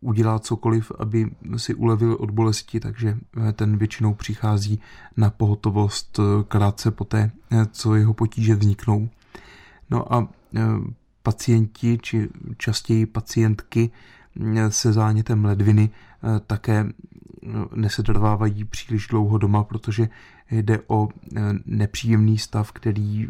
udělá 0.00 0.38
cokoliv, 0.38 0.92
aby 0.98 1.30
si 1.56 1.74
ulevil 1.74 2.16
od 2.20 2.30
bolesti, 2.30 2.80
takže 2.80 3.18
ten 3.52 3.76
většinou 3.76 4.14
přichází 4.14 4.80
na 5.16 5.30
pohotovost 5.30 6.20
krátce 6.48 6.90
poté, 6.90 7.30
co 7.70 7.94
jeho 7.94 8.14
potíže 8.14 8.54
vzniknou. 8.54 9.08
No 9.90 10.14
a 10.14 10.28
pacienti, 11.22 11.98
či 12.02 12.28
častěji 12.56 13.06
pacientky 13.06 13.90
e, 14.56 14.70
se 14.70 14.92
zánětem 14.92 15.44
ledviny 15.44 15.90
e, 15.90 16.40
také 16.40 16.86
nesedrvávají 17.74 18.64
příliš 18.64 19.06
dlouho 19.06 19.38
doma, 19.38 19.64
protože 19.64 20.08
jde 20.50 20.80
o 20.86 21.08
nepříjemný 21.66 22.38
stav, 22.38 22.72
který 22.72 23.28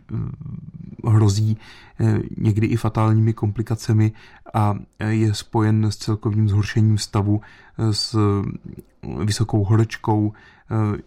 hrozí 1.07 1.57
někdy 2.37 2.67
i 2.67 2.77
fatálními 2.77 3.33
komplikacemi 3.33 4.13
a 4.55 4.75
je 5.09 5.35
spojen 5.35 5.85
s 5.85 5.97
celkovým 5.97 6.49
zhoršením 6.49 6.99
stavu, 6.99 7.41
s 7.91 8.17
vysokou 9.25 9.65
horečkou, 9.65 10.33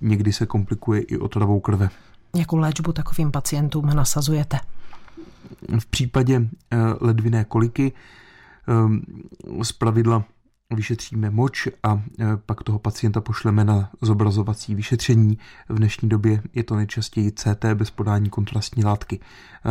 někdy 0.02 0.34
se 0.34 0.46
komplikuje 0.46 1.02
i 1.02 1.18
otravou 1.18 1.60
krve. 1.60 1.90
Jakou 2.36 2.58
léčbu 2.58 2.94
takovým 2.94 3.32
pacientům 3.32 3.86
nasazujete? 3.86 4.60
V 5.80 5.86
případě 5.86 6.42
eh, 6.72 6.78
ledviné 7.02 7.46
koliky 7.46 7.92
eh, 7.92 9.64
z 9.64 9.72
pravidla 9.72 10.24
vyšetříme 10.74 11.30
moč 11.30 11.68
a 11.84 12.02
e, 12.20 12.26
pak 12.46 12.64
toho 12.64 12.80
pacienta 12.80 13.22
pošleme 13.22 13.64
na 13.64 13.90
zobrazovací 14.02 14.76
vyšetření. 14.76 15.38
V 15.70 15.76
dnešní 15.76 16.10
době 16.10 16.42
je 16.54 16.64
to 16.64 16.76
nejčastěji 16.76 17.32
CT 17.32 17.66
bez 17.74 17.92
podání 17.92 18.30
kontrastní 18.30 18.84
látky. 18.84 19.20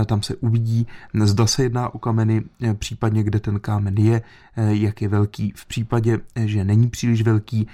E, 0.01 0.05
tam 0.05 0.23
se 0.23 0.37
uvidí, 0.37 0.87
zda 1.25 1.47
se 1.47 1.63
jedná 1.63 1.95
o 1.95 1.99
kameny, 1.99 2.43
e, 2.63 2.75
případně 2.75 3.23
kde 3.23 3.41
ten 3.41 3.61
kámen 3.61 3.95
je, 3.99 4.23
jak 4.57 5.03
je 5.03 5.09
velký. 5.09 5.53
V 5.57 5.67
případě, 5.67 6.21
že 6.45 6.65
není 6.65 6.91
příliš 6.91 7.23
velký, 7.23 7.67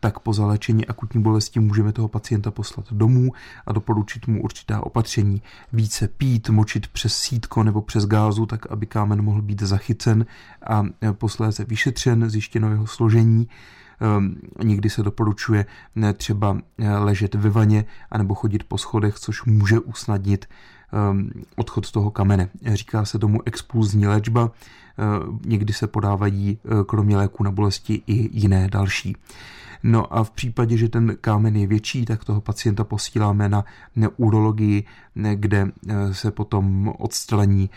tak 0.00 0.18
po 0.18 0.32
zalečení 0.32 0.86
akutní 0.86 1.22
bolesti 1.22 1.60
můžeme 1.60 1.92
toho 1.92 2.08
pacienta 2.08 2.50
poslat 2.50 2.92
domů 2.92 3.32
a 3.66 3.72
doporučit 3.72 4.26
mu 4.26 4.42
určitá 4.42 4.86
opatření. 4.86 5.42
Více 5.72 6.08
pít, 6.08 6.50
močit 6.50 6.86
přes 6.86 7.16
sítko 7.16 7.62
nebo 7.62 7.82
přes 7.82 8.06
gázu, 8.06 8.46
tak 8.46 8.66
aby 8.70 8.86
kámen 8.86 9.22
mohl 9.22 9.42
být 9.42 9.62
zachycen 9.62 10.26
a 10.66 10.84
posléze 11.12 11.64
vyšetřen, 11.64 12.30
zjištěn 12.30 12.49
zjištěno 12.50 12.70
jeho 12.70 12.86
složení, 12.86 13.48
Někdy 14.62 14.90
se 14.90 15.02
doporučuje 15.02 15.66
třeba 16.16 16.58
ležet 16.98 17.34
ve 17.34 17.50
vaně 17.50 17.84
anebo 18.10 18.34
chodit 18.34 18.64
po 18.64 18.78
schodech, 18.78 19.14
což 19.18 19.44
může 19.44 19.78
usnadnit 19.78 20.46
odchod 21.56 21.90
toho 21.90 22.10
kamene. 22.10 22.48
Říká 22.72 23.04
se 23.04 23.18
tomu 23.18 23.40
expulzní 23.46 24.06
léčba, 24.06 24.50
někdy 25.46 25.72
se 25.72 25.86
podávají 25.86 26.58
kromě 26.86 27.16
léku 27.16 27.44
na 27.44 27.50
bolesti 27.50 28.02
i 28.06 28.38
jiné 28.38 28.68
další. 28.68 29.16
No 29.82 30.14
a 30.14 30.24
v 30.24 30.30
případě, 30.30 30.76
že 30.76 30.88
ten 30.88 31.16
kámen 31.20 31.56
je 31.56 31.66
větší, 31.66 32.04
tak 32.04 32.24
toho 32.24 32.40
pacienta 32.40 32.84
posíláme 32.84 33.48
na 33.48 33.64
urologii, 34.16 34.84
kde 35.34 35.72
eh, 35.88 36.14
se 36.14 36.30
potom 36.30 36.92
odstraní 36.98 37.70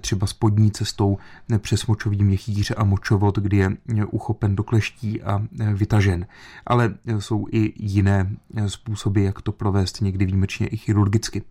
třeba 0.00 0.26
spodní 0.26 0.70
cestou 0.70 1.18
přes 1.58 1.86
močový 1.86 2.24
měchýř 2.24 2.72
a 2.76 2.84
močovod, 2.84 3.38
kdy 3.38 3.56
je 3.56 3.76
uchopen 4.10 4.56
do 4.56 4.62
kleští 4.62 5.22
a 5.22 5.42
vytažen. 5.74 6.26
Ale 6.66 6.94
jsou 7.18 7.46
i 7.52 7.72
jiné 7.76 8.36
způsoby, 8.66 9.24
jak 9.24 9.42
to 9.42 9.52
provést, 9.52 10.00
někdy 10.00 10.24
výjimečně 10.24 10.66
i 10.66 10.76
chirurgicky. 10.76 11.42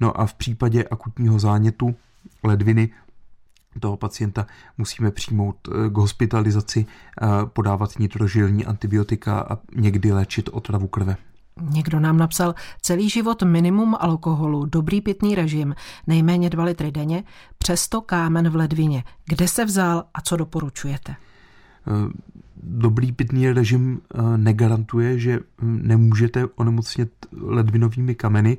No 0.00 0.20
a 0.20 0.26
v 0.26 0.34
případě 0.34 0.84
akutního 0.84 1.38
zánětu 1.38 1.94
ledviny 2.44 2.90
toho 3.80 3.96
pacienta 3.96 4.46
musíme 4.78 5.10
přijmout 5.10 5.56
eh, 5.68 5.90
k 5.90 5.96
hospitalizaci, 5.96 6.86
eh, 6.86 7.26
podávat 7.46 7.98
nitrožilní 7.98 8.66
antibiotika 8.66 9.40
a 9.40 9.58
někdy 9.76 10.12
léčit 10.12 10.48
otravu 10.52 10.86
krve. 10.86 11.16
Někdo 11.70 12.00
nám 12.00 12.16
napsal 12.16 12.54
celý 12.82 13.10
život 13.10 13.42
minimum 13.42 13.96
alkoholu, 14.00 14.66
dobrý 14.66 15.00
pitný 15.00 15.34
režim, 15.34 15.74
nejméně 16.06 16.50
2 16.50 16.64
litry 16.64 16.92
denně, 16.92 17.24
přesto 17.58 18.00
kámen 18.00 18.50
v 18.50 18.56
ledvině. 18.56 19.04
Kde 19.26 19.48
se 19.48 19.64
vzal 19.64 20.04
a 20.14 20.20
co 20.20 20.36
doporučujete? 20.36 21.12
Eh, 21.12 22.12
dobrý 22.62 23.12
pitný 23.12 23.52
režim 23.52 24.00
negarantuje, 24.36 25.18
že 25.18 25.38
hm, 25.62 25.80
nemůžete 25.82 26.46
onemocnit 26.46 27.10
ledvinovými 27.32 28.14
kameny. 28.14 28.58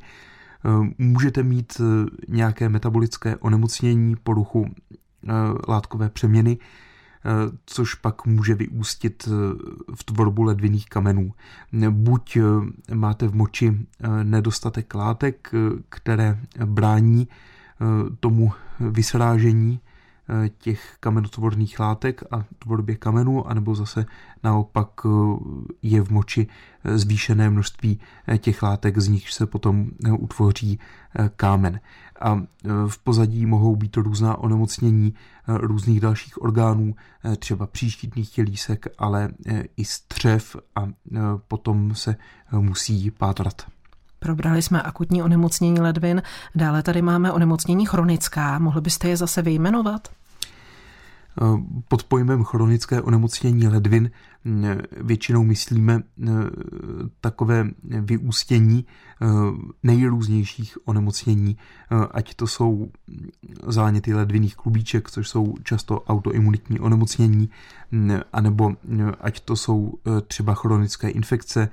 Můžete 0.98 1.44
mít 1.44 1.82
nějaké 2.28 2.70
metabolické 2.70 3.38
onemocnění, 3.38 4.16
poruchu 4.24 4.66
Eh, 5.28 5.32
látkové 5.68 6.10
přeměny, 6.10 6.58
eh, 6.58 7.58
což 7.66 7.96
pak 7.96 8.26
může 8.26 8.56
vyústit 8.56 9.28
eh, 9.28 9.32
v 9.96 10.04
tvorbu 10.04 10.44
ledviných 10.44 10.86
kamenů. 10.86 11.34
Buď 11.90 12.38
máte 12.94 13.28
v 13.28 13.36
moči 13.36 13.88
nedostatek 14.24 14.94
látek, 14.94 15.52
které 15.90 16.40
brání 16.66 17.28
tomu 18.20 18.52
vysrážení 18.80 19.80
těch 20.58 20.96
kamenotvorných 21.00 21.80
látek 21.80 22.24
a 22.32 22.44
tvorbě 22.60 22.96
kamenů, 22.96 23.48
anebo 23.48 23.76
zase 23.76 24.06
naopak 24.44 24.90
je 25.82 26.02
v 26.02 26.10
moči 26.10 26.48
zvýšené 26.96 27.50
množství 27.50 28.00
těch 28.38 28.64
látek, 28.64 28.98
z 28.98 29.08
nich 29.08 29.30
se 29.32 29.46
potom 29.46 29.88
utvoří 30.20 30.80
kámen 31.36 31.80
a 32.22 32.42
v 32.88 32.98
pozadí 33.04 33.46
mohou 33.46 33.76
být 33.76 33.98
různá 33.98 34.38
onemocnění 34.38 35.14
různých 35.48 36.00
dalších 36.00 36.42
orgánů, 36.42 36.96
třeba 37.40 37.68
příštitných 37.68 38.30
tělísek, 38.30 38.88
ale 38.98 39.30
i 39.78 39.86
střev 39.86 40.56
a 40.76 40.88
potom 41.48 41.96
se 41.96 42.16
musí 42.52 43.12
pátrat. 43.12 43.62
Probrali 44.20 44.62
jsme 44.62 44.82
akutní 44.82 45.24
onemocnění 45.24 45.80
ledvin, 45.80 46.22
dále 46.56 46.84
tady 46.84 47.02
máme 47.02 47.32
onemocnění 47.32 47.86
chronická. 47.86 48.60
Mohli 48.60 48.82
byste 48.82 49.10
je 49.10 49.18
zase 49.18 49.42
vyjmenovat? 49.42 50.08
Pod 51.88 52.04
pojmem 52.04 52.44
chronické 52.44 53.02
onemocnění 53.02 53.68
ledvin 53.68 54.12
většinou 55.02 55.44
myslíme 55.44 56.04
takové 57.22 57.70
vyústění 57.84 58.86
nejrůznějších 59.84 60.78
onemocnění, 60.86 61.58
ať 62.12 62.34
to 62.34 62.48
jsou 62.48 62.92
záněty 63.68 64.14
ledviných 64.14 64.56
klubíček, 64.56 65.12
což 65.12 65.30
jsou 65.30 65.56
často 65.64 66.02
autoimunitní 66.02 66.80
onemocnění, 66.80 67.50
anebo 68.34 68.74
ať 69.20 69.40
to 69.40 69.56
jsou 69.56 69.94
třeba 70.28 70.54
chronické 70.54 71.10
infekce, 71.10 71.70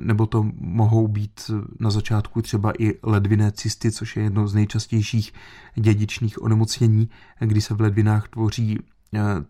nebo 0.00 0.26
to 0.26 0.46
mohou 0.58 1.08
být 1.08 1.50
na 1.80 1.90
začátku 1.90 2.42
třeba 2.42 2.72
i 2.78 2.94
ledviné 3.02 3.52
cysty, 3.52 3.92
což 3.92 4.16
je 4.16 4.22
jedno 4.22 4.48
z 4.48 4.54
nejčastějších 4.54 5.32
dědičných 5.74 6.42
onemocnění, 6.42 7.08
kdy 7.40 7.60
se 7.60 7.74
v 7.74 7.80
ledvinách 7.80 8.28
tvoří 8.28 8.78
eh, 8.78 8.93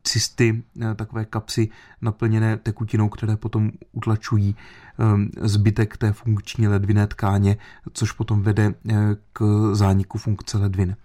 cysty, 0.02 0.62
eh, 0.82 0.94
takové 0.94 1.24
kapsy 1.24 1.68
naplněné 2.00 2.56
tekutinou, 2.56 3.08
které 3.08 3.36
potom 3.36 3.70
utlačují 3.92 4.56
eh, 4.56 5.48
zbytek 5.48 5.96
té 5.96 6.12
funkční 6.12 6.68
ledviné 6.68 7.06
tkáně, 7.06 7.56
což 7.92 8.12
potom 8.12 8.42
vede 8.42 8.74
k 9.32 9.70
zániku 9.72 10.18
funkce 10.18 10.58
ledvin. 10.58 10.96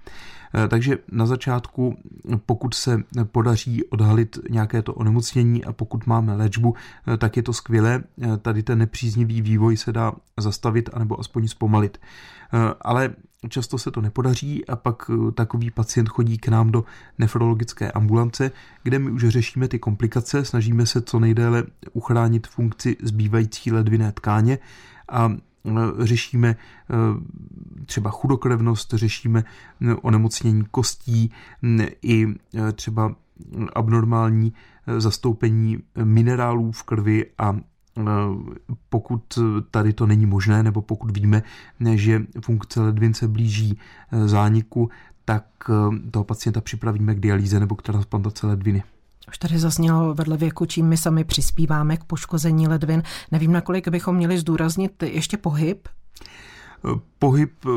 Eh, 0.55 0.67
takže 0.67 0.97
na 1.11 1.25
začátku, 1.25 1.97
pokud 2.45 2.73
se 2.73 3.03
podaří 3.23 3.83
odhalit 3.83 4.39
nějaké 4.49 4.81
to 4.81 4.93
onemocnění 4.93 5.65
a 5.65 5.73
pokud 5.73 6.07
máme 6.07 6.35
léčbu, 6.35 6.75
eh, 7.07 7.17
tak 7.17 7.37
je 7.37 7.43
to 7.43 7.53
skvělé. 7.53 8.03
Eh, 8.21 8.37
tady 8.37 8.63
ten 8.63 8.79
nepříznivý 8.79 9.41
vývoj 9.41 9.77
se 9.77 9.91
dá 9.91 10.13
zastavit 10.37 10.89
anebo 10.93 11.19
aspoň 11.19 11.47
zpomalit. 11.47 11.97
Ale 12.81 13.09
Často 13.49 13.77
se 13.77 13.91
to 13.91 14.01
nepodaří 14.01 14.65
a 14.65 14.75
pak 14.75 15.11
takový 15.33 15.71
pacient 15.71 16.09
chodí 16.09 16.37
k 16.37 16.47
nám 16.47 16.71
do 16.71 16.85
nefrologické 17.17 17.91
ambulance, 17.91 18.51
kde 18.83 18.99
my 18.99 19.11
už 19.11 19.27
řešíme 19.27 19.67
ty 19.67 19.79
komplikace, 19.79 20.45
snažíme 20.45 20.85
se 20.85 21.01
co 21.01 21.19
nejdéle 21.19 21.63
uchránit 21.93 22.47
funkci 22.47 22.97
zbývající 23.03 23.71
ledviné 23.71 24.11
tkáně 24.11 24.59
a 25.09 25.31
Eh, 25.65 26.05
řešíme 26.05 26.49
eh, 26.49 26.95
třeba 27.85 28.09
chudokrevnost, 28.09 28.93
řešíme 28.93 29.43
onemocnění 30.01 30.65
kostí 30.71 31.31
i 32.01 32.27
třeba 32.73 33.15
abnormální 33.75 34.53
zastoupení 34.97 35.79
minerálů 36.03 36.71
v 36.71 36.83
krvi 36.83 37.25
a 37.37 37.57
pokud 38.89 39.39
tady 39.71 39.93
to 39.93 40.07
není 40.07 40.25
možné, 40.25 40.63
nebo 40.63 40.81
pokud 40.81 41.17
víme, 41.17 41.43
že 41.95 42.21
funkce 42.41 42.81
ledvin 42.81 43.13
se 43.13 43.27
blíží 43.27 43.79
zániku, 44.25 44.89
tak 45.25 45.45
toho 46.11 46.23
pacienta 46.23 46.61
připravíme 46.61 47.15
k 47.15 47.19
dialýze 47.19 47.59
nebo 47.59 47.75
k 47.75 47.81
transplantaci 47.81 48.45
ledviny. 48.45 48.83
Už 49.29 49.37
tady 49.37 49.59
zaznělo 49.59 50.13
vedle 50.13 50.37
věku, 50.37 50.65
čím 50.65 50.87
my 50.87 50.97
sami 50.97 51.23
přispíváme 51.23 51.97
k 51.97 52.03
poškození 52.03 52.67
ledvin. 52.67 53.03
Nevím, 53.31 53.51
nakolik 53.51 53.87
bychom 53.87 54.15
měli 54.15 54.37
zdůraznit 54.37 55.03
ještě 55.03 55.37
pohyb. 55.37 55.87
Pohyb 57.19 57.53
eh, 57.65 57.69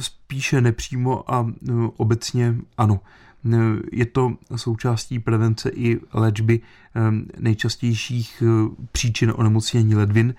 spíše 0.00 0.60
nepřímo 0.60 1.34
a 1.34 1.46
eh, 1.48 1.72
obecně 1.96 2.56
ano. 2.78 3.00
Eh, 3.44 3.58
je 3.92 4.06
to 4.06 4.36
součástí 4.56 5.18
prevence 5.18 5.70
i 5.74 6.00
léčby 6.12 6.60
nejčastějších 7.38 8.42
příčin 8.92 9.32
onemocnění 9.36 9.94
ledvin, 9.94 10.34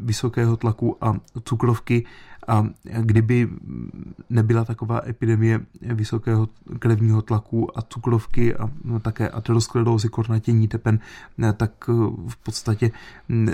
vysokého 0.00 0.56
tlaku 0.56 1.04
a 1.04 1.14
cukrovky 1.44 2.06
a 2.48 2.66
kdyby 3.00 3.48
nebyla 4.30 4.64
taková 4.64 5.00
epidemie 5.06 5.60
vysokého 5.80 6.48
krevního 6.78 7.22
tlaku 7.22 7.78
a 7.78 7.82
cukrovky 7.82 8.54
a 8.54 8.70
no, 8.84 9.00
také 9.00 9.28
aterosklerózy, 9.28 10.08
kornatění 10.08 10.68
tepen, 10.68 10.98
tak 11.56 11.88
v 12.28 12.36
podstatě 12.36 12.90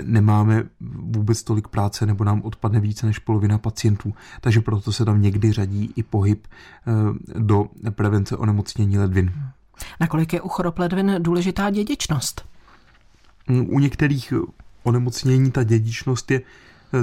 nemáme 0.03 0.63
vůbec 1.01 1.43
tolik 1.43 1.67
práce 1.67 2.05
nebo 2.05 2.23
nám 2.23 2.41
odpadne 2.41 2.79
více 2.79 3.05
než 3.05 3.19
polovina 3.19 3.57
pacientů. 3.57 4.13
Takže 4.41 4.61
proto 4.61 4.91
se 4.91 5.05
tam 5.05 5.21
někdy 5.21 5.51
řadí 5.51 5.93
i 5.95 6.03
pohyb 6.03 6.47
eh, 6.47 7.39
do 7.39 7.67
prevence 7.89 8.37
onemocnění 8.37 8.97
ledvin. 8.97 9.33
Nakolik 9.99 10.33
je 10.33 10.41
u 10.41 10.47
chorob 10.47 10.79
ledvin 10.79 11.15
důležitá 11.19 11.69
dědičnost? 11.69 12.45
U 13.49 13.79
některých 13.79 14.33
onemocnění 14.83 15.51
ta 15.51 15.63
dědičnost 15.63 16.31
je 16.31 16.41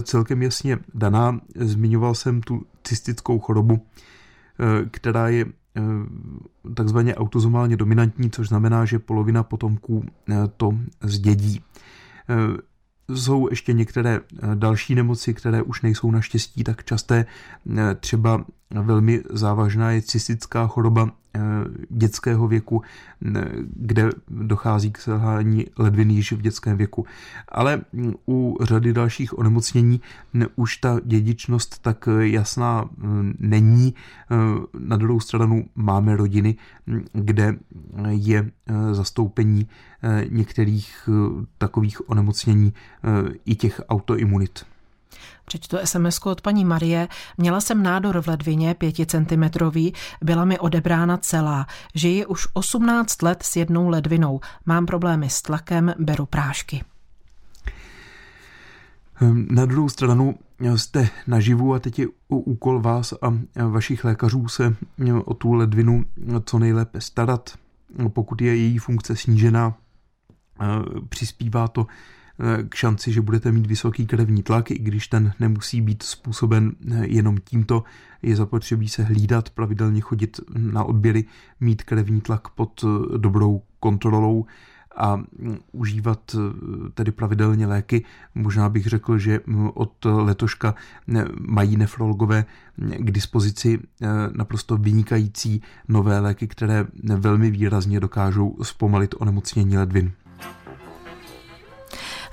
celkem 0.03 0.43
jasně 0.43 0.79
daná. 0.95 1.41
Zmiňoval 1.57 2.15
jsem 2.15 2.41
tu 2.41 2.67
cystickou 2.85 3.39
chorobu, 3.39 3.81
eh, 3.81 4.89
která 4.91 5.29
je 5.29 5.45
eh, 5.45 5.83
takzvaně 6.75 7.15
autozomálně 7.15 7.77
dominantní, 7.77 8.31
což 8.31 8.49
znamená, 8.49 8.85
že 8.85 8.99
polovina 8.99 9.43
potomků 9.43 10.05
eh, 10.29 10.35
to 10.57 10.73
zdědí. 11.03 11.61
Jsou 13.15 13.51
ještě 13.51 13.73
některé 13.73 14.21
další 14.55 14.95
nemoci, 14.95 15.35
které 15.35 15.63
už 15.63 15.83
nejsou 15.83 16.11
naštěstí 16.11 16.65
tak 16.65 16.85
časté, 16.85 17.27
třeba 18.01 18.45
velmi 18.71 19.23
závažná 19.31 19.91
je 19.91 20.03
cystická 20.03 20.67
choroba 20.67 21.11
Eh, 21.35 21.41
dětského 21.91 22.49
věku, 22.49 22.83
kde 23.77 24.11
dochází 24.29 24.91
k 24.91 24.99
selhání 24.99 25.67
ledvin 25.79 26.11
již 26.11 26.33
v 26.33 26.41
dětském 26.41 26.77
věku. 26.77 27.07
Ale 27.49 27.81
u 28.29 28.59
řady 28.63 28.93
dalších 28.93 29.39
onemocnění 29.39 30.01
už 30.57 30.77
ta 30.77 31.01
dědičnost 31.05 31.79
tak 31.79 32.09
jasná 32.21 32.91
není. 33.39 33.95
Eh, 34.31 34.37
na 34.79 34.97
druhou 34.97 35.21
stranu 35.21 35.65
máme 35.75 36.17
rodiny, 36.17 36.57
kde 37.13 37.57
je 38.09 38.51
eh, 38.67 38.95
zastoupení 38.95 39.69
některých 40.29 41.09
takových 41.59 42.11
onemocnění 42.11 42.73
i 43.45 43.55
těch 43.55 43.81
autoimunit. 43.89 44.65
Přečtu 45.51 45.77
sms 45.85 46.21
od 46.25 46.41
paní 46.41 46.65
Marie. 46.65 47.09
Měla 47.39 47.61
jsem 47.61 47.83
nádor 47.83 48.23
v 48.23 48.29
ledvině 48.29 48.75
5 48.75 48.95
cm, 49.07 49.45
byla 50.25 50.45
mi 50.45 50.59
odebrána 50.59 51.17
celá. 51.17 51.67
Žiji 51.95 52.27
už 52.27 52.47
18 52.53 53.23
let 53.23 53.43
s 53.43 53.57
jednou 53.57 53.89
ledvinou. 53.89 54.41
Mám 54.67 54.87
problémy 54.87 55.31
s 55.31 55.43
tlakem, 55.43 55.95
beru 55.99 56.27
prášky. 56.27 56.83
Ehm, 59.21 59.47
na 59.51 59.67
druhou 59.67 59.89
stranu 59.89 60.35
jste 60.77 61.09
naživu 61.27 61.75
a 61.75 61.79
teď 61.79 61.99
je 61.99 62.07
úkol 62.29 62.81
vás 62.81 63.15
a 63.23 63.39
vašich 63.69 64.05
lékařů 64.05 64.49
se 64.49 64.75
o 65.25 65.35
tu 65.35 65.53
ledvinu 65.53 66.05
co 66.45 66.59
nejlépe 66.59 67.01
starat. 67.01 67.51
Pokud 68.09 68.43
je 68.43 68.57
její 68.57 68.79
funkce 68.79 69.17
snížená, 69.17 69.75
přispívá 71.09 71.69
to 71.69 71.87
Eh, 71.87 71.95
k 72.69 72.75
šanci, 72.75 73.13
že 73.13 73.21
budete 73.21 73.53
mít 73.53 73.67
vysoký 73.67 74.07
krevní 74.07 74.43
tlak, 74.43 74.71
i 74.71 74.79
když 74.79 75.09
ten 75.09 75.33
nemusí 75.41 75.81
být 75.81 76.03
způsoben 76.03 76.73
eh, 76.91 77.07
jenom 77.07 77.39
tímto. 77.39 77.85
Je 78.23 78.37
zapotřebí 78.37 78.89
se 78.89 79.03
hlídat, 79.03 79.51
pravidelně 79.51 80.01
chodit 80.01 80.41
na 80.59 80.85
odběry, 80.85 81.25
mít 81.61 81.83
krevní 81.83 82.21
tlak 82.21 82.49
pod 82.49 82.85
eh, 82.85 83.19
dobrou 83.19 83.63
kontrolou 83.81 84.47
a 84.97 85.17
mm, 85.17 85.59
užívat 85.73 86.37
tedy 86.95 87.13
pravidelně 87.13 87.67
léky. 87.67 88.05
Možná 88.35 88.69
bych 88.69 88.87
řekl, 88.87 89.19
že 89.19 89.41
mm, 89.47 89.71
od 89.75 90.05
letoška 90.05 90.75
mají 91.41 91.77
nefrologové 91.77 92.45
mm, 92.77 92.91
k 92.91 93.11
dispozici 93.11 93.79
naprosto 94.37 94.77
vynikající 94.77 95.63
nové 95.89 96.21
léky, 96.21 96.47
které 96.47 96.87
velmi 97.17 97.51
výrazně 97.51 98.01
dokážou 98.01 98.57
zpomalit 98.63 99.15
onemocnění 99.19 99.79
ledvin. 99.79 100.13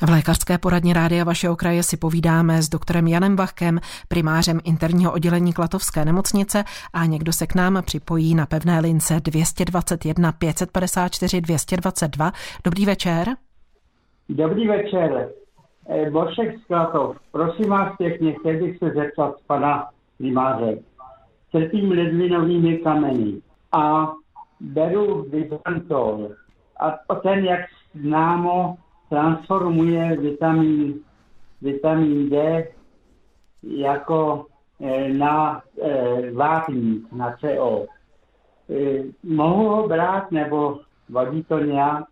V 0.02 0.10
lékařské 0.10 0.58
poradně 0.58 0.94
rádia 0.94 1.24
vašeho 1.24 1.56
kraje 1.56 1.84
si 1.84 1.98
povídáme 1.98 2.62
s 2.62 2.70
doktorem 2.70 3.08
Janem 3.08 3.36
Vachkem, 3.36 3.80
primářem 4.08 4.60
interního 4.64 5.12
oddělení 5.14 5.54
Klatovské 5.54 6.06
nemocnice 6.06 6.64
a 6.94 7.06
někdo 7.06 7.34
se 7.34 7.48
k 7.48 7.56
nám 7.56 7.84
připojí 7.86 8.36
na 8.36 8.46
pevné 8.46 8.80
lince 8.80 9.20
221 9.20 10.32
554 10.32 11.42
222. 11.42 12.32
Dobrý 12.64 12.86
večer. 12.86 13.28
Dobrý 14.30 14.68
večer. 14.68 15.30
Eh, 15.90 16.10
Bošek 16.10 16.60
z 16.60 16.66
Klatov. 16.68 17.18
Prosím 17.32 17.70
vás 17.70 17.98
pěkně, 17.98 18.34
chtěl 18.34 18.60
bych 18.60 18.78
se 18.78 18.90
zeptat 18.90 19.36
pana 19.48 19.90
primáře. 20.18 20.80
Trpím 21.52 21.92
ledvinovými 21.92 22.78
kameny 22.78 23.42
a 23.72 24.12
beru 24.60 25.26
Vizantol. 25.30 26.30
A 26.80 27.16
ten, 27.16 27.46
jak 27.46 27.60
známo, 27.94 28.78
transformuje 29.10 30.18
vitamin, 30.18 30.94
vitamin 31.62 32.30
D 32.30 32.68
jako 33.64 34.46
e, 34.82 35.14
na 35.14 35.62
e, 35.82 36.32
vápník, 36.32 37.12
na 37.12 37.36
CO. 37.38 37.86
E, 38.70 39.04
mohu 39.24 39.70
ho 39.70 39.88
brát 39.88 40.32
nebo 40.32 40.80
vadí 41.10 41.44
to 41.44 41.60
nějak? 41.60 42.04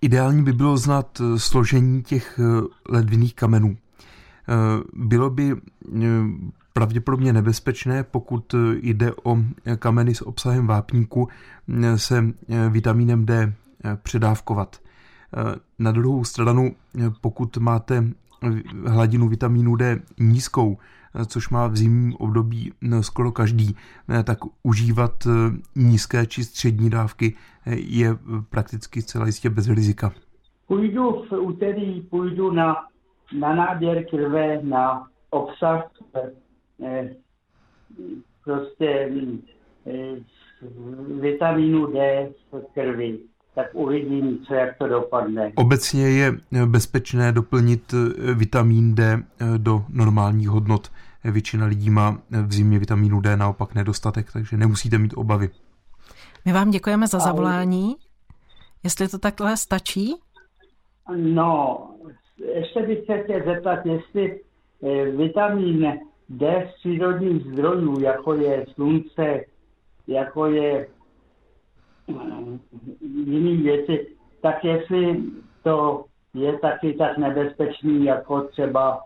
Ideální 0.00 0.44
by 0.44 0.52
bylo 0.52 0.76
znát 0.76 1.22
složení 1.36 2.02
těch 2.02 2.40
ledvinných 2.88 3.34
kamenů. 3.34 3.76
Bylo 4.92 5.30
by 5.30 5.56
pravděpodobně 6.72 7.32
nebezpečné, 7.32 8.04
pokud 8.04 8.54
jde 8.82 9.12
o 9.22 9.38
kameny 9.78 10.14
s 10.14 10.26
obsahem 10.26 10.66
vápníku, 10.66 11.28
se 11.96 12.24
vitamínem 12.70 13.26
D 13.26 13.52
předávkovat. 14.02 14.76
Eh, 15.34 15.54
na 15.78 15.92
druhou 15.92 16.24
stranu, 16.24 16.74
eh, 16.98 17.10
pokud 17.20 17.56
máte 17.56 18.04
hladinu 18.86 19.28
vitamínu 19.28 19.76
D 19.76 20.00
nízkou, 20.18 20.78
eh, 21.14 21.24
což 21.24 21.48
má 21.48 21.66
v 21.66 21.76
zimním 21.76 22.16
období 22.16 22.72
skoro 23.00 23.32
každý, 23.32 23.76
tak 24.24 24.38
užívat 24.62 25.26
nízké 25.76 26.26
či 26.26 26.44
střední 26.44 26.90
dávky 26.90 27.34
je 27.66 28.16
prakticky 28.50 29.02
celá 29.02 29.26
jistě 29.26 29.50
bez 29.50 29.68
rizika. 29.68 30.12
Půjdu 30.66 31.24
v 31.30 31.32
úterý, 31.32 32.00
půjdu 32.00 32.50
na, 32.50 32.76
na 33.38 33.54
náběr 33.54 34.04
krve, 34.04 34.60
na 34.62 35.06
obsah 35.30 35.90
prostě 38.46 39.10
eh, 39.86 40.16
vitamínu 41.20 41.86
D 41.86 42.28
v 42.52 42.74
krvi 42.74 43.18
tak 43.56 43.66
uvidím, 43.72 44.38
co 44.46 44.54
jak 44.54 44.78
to 44.78 44.88
dopadne. 44.88 45.52
Obecně 45.54 46.08
je 46.08 46.32
bezpečné 46.66 47.32
doplnit 47.32 47.94
eh, 47.94 48.34
vitamin 48.34 48.94
D 48.94 49.02
eh, 49.04 49.58
do 49.58 49.84
normálních 49.88 50.48
hodnot. 50.48 50.90
Většina 51.24 51.66
lidí 51.66 51.90
má 51.90 52.18
v 52.30 52.52
zimě 52.52 52.78
vitamínu 52.78 53.20
D 53.20 53.36
naopak 53.36 53.74
nedostatek, 53.74 54.32
takže 54.32 54.56
nemusíte 54.56 54.98
mít 54.98 55.14
obavy. 55.16 55.50
My 56.44 56.52
vám 56.52 56.70
děkujeme 56.70 57.06
za 57.06 57.18
zavolání. 57.18 57.96
Jestli 58.84 59.08
to 59.08 59.18
takhle 59.18 59.56
stačí? 59.56 60.14
No, 61.16 61.80
ještě 62.54 62.82
bych 62.82 62.98
se 63.06 63.18
chtěl 63.18 63.40
zeptat, 63.44 63.86
jestli 63.86 64.40
eh, 64.82 65.10
vitamin 65.10 65.92
D 66.28 66.70
z 66.70 66.78
přírodních 66.78 67.46
zdrojů, 67.52 68.00
jako 68.00 68.34
je 68.34 68.66
slunce, 68.74 69.44
jako 70.06 70.46
je 70.46 70.86
jiný 73.26 73.56
věci, 73.56 74.06
tak 74.42 74.64
jestli 74.64 75.22
to 75.62 76.04
je 76.34 76.58
taky 76.58 76.92
tak 76.92 77.18
nebezpečný, 77.18 78.04
jako 78.04 78.40
třeba 78.40 79.00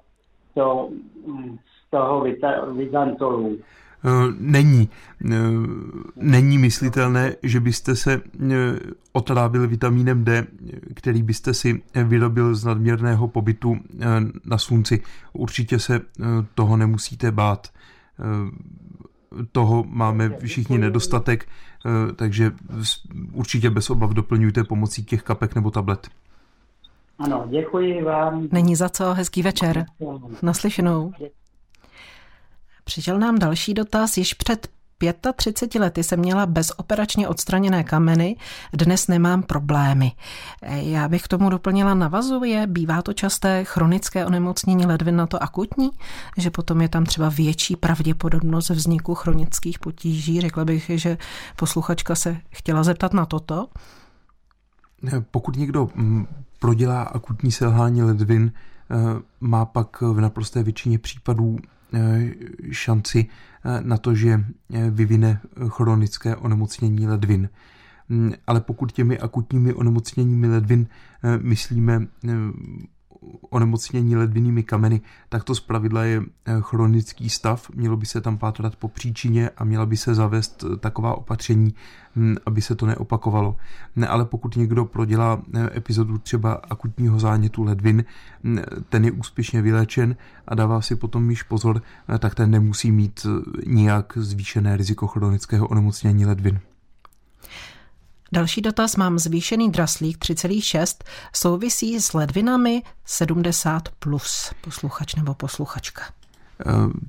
to 0.54 0.90
z 1.86 1.90
toho 1.90 2.26
Vizantolu. 2.72 3.58
Eh, 4.04 4.34
není. 4.38 4.88
Eh, 5.24 5.36
není 6.16 6.58
myslitelné, 6.58 7.36
že 7.42 7.60
byste 7.60 7.96
se 7.96 8.12
eh, 8.12 8.54
otrávil 9.12 9.68
vitamínem 9.68 10.24
D, 10.24 10.46
který 10.94 11.22
byste 11.22 11.54
si 11.54 11.82
vyrobil 12.04 12.54
z 12.54 12.64
nadměrného 12.64 13.28
pobytu 13.28 13.76
na 14.44 14.58
slunci. 14.58 15.02
Určitě 15.32 15.78
se 15.78 16.00
toho 16.54 16.76
nemusíte 16.76 17.32
bát. 17.32 17.68
Toho 19.52 19.84
máme 19.88 20.30
všichni 20.44 20.78
nedostatek 20.78 21.46
takže 22.16 22.50
určitě 23.32 23.70
bez 23.70 23.90
obav 23.90 24.10
doplňujte 24.10 24.64
pomocí 24.64 25.04
těch 25.04 25.22
kapek 25.22 25.54
nebo 25.54 25.70
tablet. 25.70 26.08
Ano, 27.18 27.46
děkuji 27.50 28.02
vám. 28.02 28.48
Není 28.52 28.76
za 28.76 28.88
co, 28.88 29.14
hezký 29.14 29.42
večer. 29.42 29.86
Naslyšenou. 30.42 31.12
Přišel 32.84 33.18
nám 33.18 33.38
další 33.38 33.74
dotaz. 33.74 34.16
Již 34.16 34.34
před 34.34 34.68
35 35.36 35.80
lety 35.80 36.04
jsem 36.04 36.18
měla 36.18 36.46
bezoperačně 36.46 37.28
odstraněné 37.28 37.84
kameny, 37.84 38.36
dnes 38.72 39.08
nemám 39.08 39.42
problémy. 39.42 40.12
Já 40.62 41.08
bych 41.08 41.22
k 41.22 41.28
tomu 41.28 41.50
doplnila 41.50 41.94
navazuje, 41.94 42.66
bývá 42.66 43.02
to 43.02 43.12
časté 43.12 43.64
chronické 43.64 44.26
onemocnění 44.26 44.86
ledvin 44.86 45.16
na 45.16 45.26
to 45.26 45.42
akutní, 45.42 45.90
že 46.36 46.50
potom 46.50 46.80
je 46.80 46.88
tam 46.88 47.04
třeba 47.04 47.28
větší 47.28 47.76
pravděpodobnost 47.76 48.70
vzniku 48.70 49.14
chronických 49.14 49.78
potíží. 49.78 50.40
Řekla 50.40 50.64
bych, 50.64 50.90
že 50.94 51.18
posluchačka 51.56 52.14
se 52.14 52.36
chtěla 52.50 52.82
zeptat 52.82 53.12
na 53.12 53.26
toto. 53.26 53.68
Pokud 55.30 55.56
někdo 55.56 55.88
mm, 55.94 56.26
prodělá 56.58 57.02
akutní 57.02 57.52
selhání 57.52 58.02
ledvin, 58.02 58.52
eh, 58.52 58.94
má 59.40 59.64
pak 59.64 60.00
v 60.00 60.20
naprosté 60.20 60.62
většině 60.62 60.98
případů 60.98 61.56
šanci 62.70 63.26
eh, 63.26 63.80
na 63.80 63.96
to, 63.96 64.14
že 64.14 64.40
eh, 64.74 64.90
vyvine 64.90 65.40
chronické 65.68 66.36
onemocnění 66.36 67.06
ledvin. 67.06 67.48
Mm, 68.08 68.32
ale 68.46 68.60
pokud 68.60 68.92
těmi 68.92 69.18
akutními 69.18 69.74
onemocněními 69.74 70.48
ledvin 70.48 70.86
myslíme 71.42 72.06
onemocnění 73.50 74.16
ledvinnými 74.16 74.62
kameny, 74.62 75.00
tak 75.28 75.44
to 75.44 75.54
zpravidla 75.54 76.04
je 76.04 76.22
chronický 76.60 77.30
stav. 77.30 77.70
Mělo 77.74 77.96
by 77.96 78.06
se 78.06 78.20
tam 78.20 78.38
pátrat 78.38 78.76
po 78.76 78.88
příčině 78.88 79.50
a 79.56 79.64
měla 79.64 79.86
by 79.86 79.96
se 79.96 80.14
zavést 80.14 80.64
taková 80.80 81.14
opatření, 81.14 81.74
hm, 82.16 82.36
aby 82.46 82.62
se 82.62 82.74
to 82.74 82.86
neopakovalo. 82.86 83.56
Ne, 83.96 84.08
ale 84.08 84.24
pokud 84.24 84.56
někdo 84.56 84.84
prodělá 84.84 85.42
epizodu 85.76 86.18
třeba 86.18 86.52
akutního 86.52 87.18
zánětu 87.18 87.62
ledvin, 87.62 88.04
hm, 88.44 88.58
ten 88.88 89.04
je 89.04 89.12
úspěšně 89.12 89.62
vyléčen 89.62 90.16
a 90.48 90.54
dává 90.54 90.80
si 90.80 90.96
potom 90.96 91.30
již 91.30 91.42
pozor, 91.42 91.82
tak 92.18 92.34
ten 92.34 92.50
nemusí 92.50 92.92
mít 92.92 93.26
nijak 93.66 94.12
zvýšené 94.16 94.76
riziko 94.76 95.06
chronického 95.06 95.68
onemocnění 95.68 96.26
ledvin. 96.26 96.60
Další 98.32 98.60
dotaz 98.60 98.96
mám 98.96 99.18
zvýšený 99.18 99.70
draslík 99.70 100.18
3,6 100.18 101.04
souvisí 101.34 102.00
s 102.00 102.14
ledvinami 102.14 102.82
70+, 103.06 103.80
plus, 103.98 104.52
posluchač 104.60 105.14
nebo 105.14 105.34
posluchačka. 105.34 106.02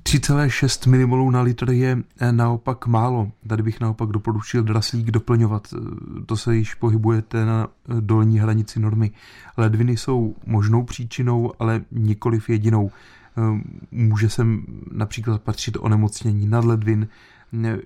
3,6 0.04 1.06
mmol 1.06 1.32
na 1.32 1.42
litr 1.42 1.72
je 1.72 1.98
eh, 2.20 2.32
naopak 2.32 2.88
málo. 2.88 3.32
Tady 3.48 3.64
bych 3.64 3.80
naopak 3.80 4.10
doporučil 4.10 4.64
draslík 4.64 5.12
doplňovat. 5.12 5.68
Eh, 5.74 5.80
to 6.26 6.38
se 6.38 6.56
již 6.56 6.74
pohybujete 6.74 7.46
na 7.46 7.68
eh, 7.68 7.94
dolní 8.00 8.40
hranici 8.40 8.80
normy. 8.80 9.12
Ledviny 9.58 9.98
jsou 9.98 10.36
možnou 10.46 10.84
příčinou, 10.84 11.54
ale 11.60 11.82
nikoliv 11.92 12.50
jedinou. 12.50 12.92
Může 13.92 14.30
sem 14.30 14.66
například 14.92 15.42
patřit 15.42 15.78
onemocnění 15.80 16.48
nadledvin, 16.48 17.08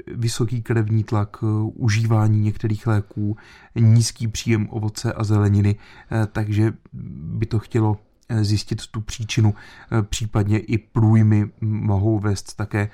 vysoký 0.07 0.61
krevní 0.61 1.03
tlak, 1.03 1.37
eh, 1.43 1.45
užívání 1.73 2.39
některých 2.39 2.87
léků, 2.87 3.37
nízký 3.75 4.27
příjem 4.27 4.67
ovoce 4.69 5.13
a 5.13 5.23
zeleniny, 5.23 5.75
eh, 6.11 6.27
takže 6.31 6.73
by 6.93 7.45
to 7.45 7.59
chtělo 7.59 7.97
eh, 8.29 8.43
zjistit 8.43 8.87
tu 8.87 9.01
příčinu. 9.01 9.53
Případně 10.01 10.59
i 10.59 10.77
průjmy 10.77 11.51
mohou 11.61 12.19
vést 12.19 12.53
také 12.53 12.89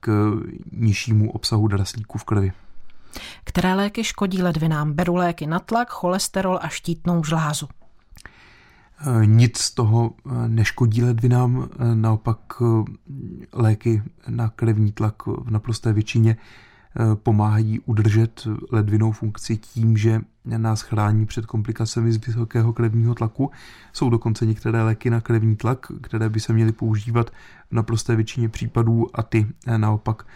k 0.00 0.32
nižšímu 0.72 1.30
obsahu 1.30 1.68
draslíků 1.68 2.18
v 2.18 2.24
krvi. 2.24 2.52
Které 3.44 3.74
léky 3.74 4.04
škodí 4.04 4.42
ledvinám? 4.42 4.92
Beru 4.92 5.14
léky 5.14 5.46
na 5.46 5.58
tlak, 5.58 5.90
cholesterol 5.90 6.58
a 6.62 6.68
štítnou 6.68 7.24
žlázu. 7.24 7.68
Nic 9.24 9.58
z 9.58 9.70
toho 9.70 10.12
eh, 10.26 10.48
neškodí 10.48 11.02
ledvinám, 11.02 11.68
eh, 11.72 11.94
naopak 11.94 12.38
eh, 12.60 12.64
léky 13.52 14.02
na 14.28 14.48
krevní 14.48 14.92
tlak 14.92 15.26
v 15.26 15.50
naprosté 15.50 15.92
většině 15.92 16.36
pomáhají 17.14 17.80
udržet 17.80 18.48
ledvinou 18.72 19.12
funkci 19.12 19.56
tím, 19.56 19.96
že 19.96 20.20
nás 20.44 20.80
chrání 20.80 21.26
před 21.26 21.46
komplikacemi 21.46 22.12
z 22.12 22.26
vysokého 22.26 22.72
krevního 22.72 23.14
tlaku. 23.14 23.50
Jsou 23.92 24.10
dokonce 24.10 24.46
některé 24.46 24.82
léky 24.82 25.10
na 25.10 25.20
krevní 25.20 25.56
tlak, 25.56 25.86
které 26.00 26.28
by 26.28 26.40
se 26.40 26.52
měly 26.52 26.72
používat 26.72 27.30
v 27.70 27.72
naprosté 27.72 28.16
většině 28.16 28.48
případů 28.48 29.06
a 29.14 29.22
ty 29.22 29.46
naopak 29.76 30.26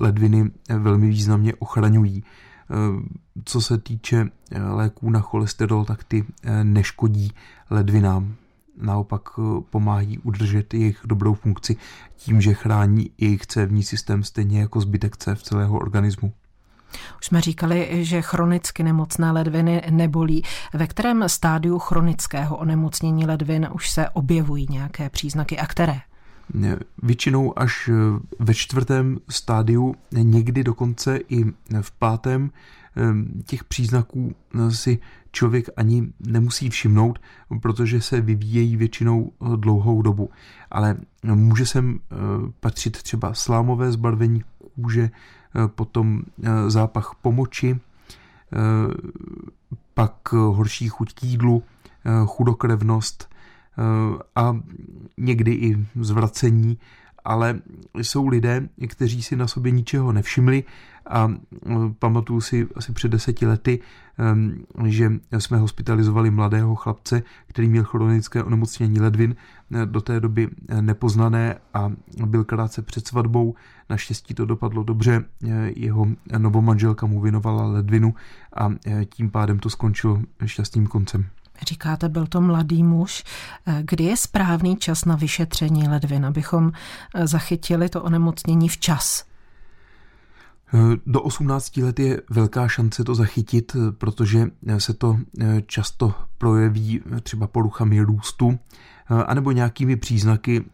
ledviny 0.00 0.50
velmi 0.78 1.08
významně 1.08 1.54
ochraňují. 1.54 2.24
Eh, 2.70 3.02
co 3.44 3.60
se 3.60 3.78
týče 3.78 4.26
eh, 4.50 4.62
léků 4.62 5.10
na 5.10 5.20
cholesterol, 5.20 5.84
tak 5.84 6.04
ty 6.04 6.24
eh, 6.42 6.64
neškodí 6.64 7.32
ledvinám. 7.70 8.34
Naopak 8.80 9.22
pomáhají 9.70 10.18
udržet 10.18 10.74
jejich 10.74 11.00
dobrou 11.04 11.34
funkci 11.34 11.76
tím, 12.16 12.40
že 12.40 12.54
chrání 12.54 13.10
jejich 13.18 13.46
cévní 13.46 13.82
systém 13.82 14.22
stejně 14.22 14.60
jako 14.60 14.80
zbytek 14.80 15.16
cév 15.16 15.42
celého 15.42 15.78
organismu. 15.78 16.32
Už 17.18 17.26
jsme 17.26 17.40
říkali, 17.40 18.04
že 18.04 18.22
chronicky 18.22 18.82
nemocné 18.82 19.30
ledviny 19.32 19.82
nebolí. 19.90 20.42
Ve 20.74 20.86
kterém 20.86 21.28
stádiu 21.28 21.78
chronického 21.78 22.56
onemocnění 22.56 23.26
ledvin 23.26 23.68
už 23.72 23.90
se 23.90 24.08
objevují 24.08 24.66
nějaké 24.70 25.10
příznaky 25.10 25.58
a 25.58 25.66
které? 25.66 26.00
Většinou 27.02 27.58
až 27.58 27.90
eh, 27.92 28.20
ve 28.38 28.54
čtvrtém 28.54 29.18
stádiu, 29.28 29.94
někdy 30.12 30.64
dokonce 30.64 31.20
i 31.28 31.44
v 31.80 31.90
pátém, 31.90 32.50
eh, 32.96 33.02
těch 33.42 33.64
příznaků 33.64 34.34
eh, 34.54 34.70
si 34.70 34.98
člověk 35.32 35.68
ani 35.76 36.12
nemusí 36.20 36.70
všimnout, 36.70 37.18
protože 37.62 38.00
se 38.00 38.20
vyvíjejí 38.20 38.76
většinou 38.76 39.32
dlouhou 39.56 40.02
dobu. 40.02 40.30
Ale 40.70 40.96
může 41.22 41.66
sem 41.66 42.00
patřit 42.60 43.02
třeba 43.02 43.34
slámové 43.34 43.92
zbarvení 43.92 44.44
kůže, 44.74 45.10
potom 45.66 46.22
zápach 46.68 47.14
pomoči, 47.22 47.80
pak 49.94 50.32
horší 50.32 50.88
chuť 50.88 51.14
k 51.14 51.22
jídlu, 51.22 51.62
chudokrevnost, 52.26 53.27
a 54.36 54.56
někdy 55.16 55.52
i 55.52 55.86
zvracení, 56.00 56.78
ale 57.24 57.60
jsou 57.94 58.28
lidé, 58.28 58.68
kteří 58.88 59.22
si 59.22 59.36
na 59.36 59.46
sobě 59.46 59.72
ničeho 59.72 60.12
nevšimli 60.12 60.64
a 61.10 61.32
pamatuju 61.98 62.40
si 62.40 62.68
asi 62.76 62.92
před 62.92 63.08
deseti 63.08 63.46
lety, 63.46 63.80
že 64.86 65.12
jsme 65.38 65.58
hospitalizovali 65.58 66.30
mladého 66.30 66.74
chlapce, 66.74 67.22
který 67.46 67.68
měl 67.68 67.84
chronické 67.84 68.44
onemocnění 68.44 69.00
ledvin, 69.00 69.36
do 69.84 70.00
té 70.00 70.20
doby 70.20 70.48
nepoznané 70.80 71.56
a 71.74 71.92
byl 72.26 72.44
krátce 72.44 72.82
před 72.82 73.08
svatbou. 73.08 73.54
Naštěstí 73.90 74.34
to 74.34 74.46
dopadlo 74.46 74.82
dobře, 74.82 75.24
jeho 75.76 76.06
novomanželka 76.38 77.06
mu 77.06 77.20
věnovala 77.20 77.66
ledvinu 77.66 78.14
a 78.56 78.70
tím 79.14 79.30
pádem 79.30 79.58
to 79.58 79.70
skončilo 79.70 80.22
šťastným 80.44 80.86
koncem. 80.86 81.26
Říkáte, 81.62 82.08
byl 82.08 82.26
to 82.26 82.40
mladý 82.40 82.82
muž. 82.82 83.24
Kdy 83.82 84.04
je 84.04 84.16
správný 84.16 84.76
čas 84.76 85.04
na 85.04 85.16
vyšetření 85.16 85.88
ledvin, 85.88 86.26
abychom 86.26 86.72
eh, 87.14 87.26
zachytili 87.26 87.88
to 87.88 88.02
onemocnění 88.02 88.68
včas? 88.68 89.24
Eh, 90.74 90.78
do 91.06 91.22
18 91.22 91.76
let 91.76 91.98
je 91.98 92.20
velká 92.30 92.68
šance 92.68 93.04
to 93.04 93.14
zachytit, 93.14 93.76
eh, 93.76 93.92
protože 93.92 94.50
se 94.78 94.94
to 94.94 95.18
často 95.66 96.14
projeví 96.38 97.00
třeba 97.22 97.46
poruchami 97.46 98.00
růstu 98.00 98.58
anebo 99.26 99.52
nějakými 99.52 99.96
příznaky, 99.96 100.64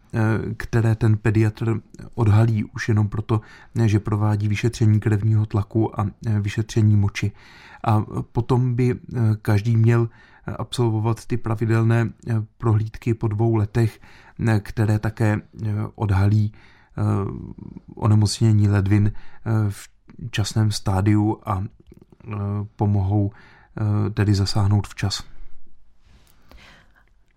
které 0.57 0.95
ten 0.95 1.17
pediatr 1.17 1.79
odhalí 2.15 2.63
už 2.63 2.89
jenom 2.89 3.07
proto, 3.07 3.41
že 3.85 3.99
provádí 3.99 4.47
vyšetření 4.47 4.99
krevního 4.99 5.45
tlaku 5.45 5.99
a 5.99 6.07
vyšetření 6.39 6.95
moči. 6.95 7.31
A 7.83 8.05
potom 8.31 8.75
by 8.75 8.99
každý 9.41 9.77
měl 9.77 10.09
absolvovat 10.47 11.25
ty 11.25 11.37
pravidelné 11.37 12.09
eh, 12.29 12.33
prohlídky 12.57 13.13
po 13.13 13.27
dvou 13.27 13.55
letech, 13.55 13.99
eh, 14.47 14.59
které 14.59 14.99
také 14.99 15.41
eh, 15.63 15.69
odhalí 15.95 16.53
onemocnění 17.95 18.69
ledvin 18.69 19.11
v 19.69 19.89
časném 20.31 20.71
stádiu 20.71 21.41
a 21.45 21.63
pomohou 22.75 23.31
tedy 24.13 24.35
zasáhnout 24.35 24.87
včas. 24.87 25.23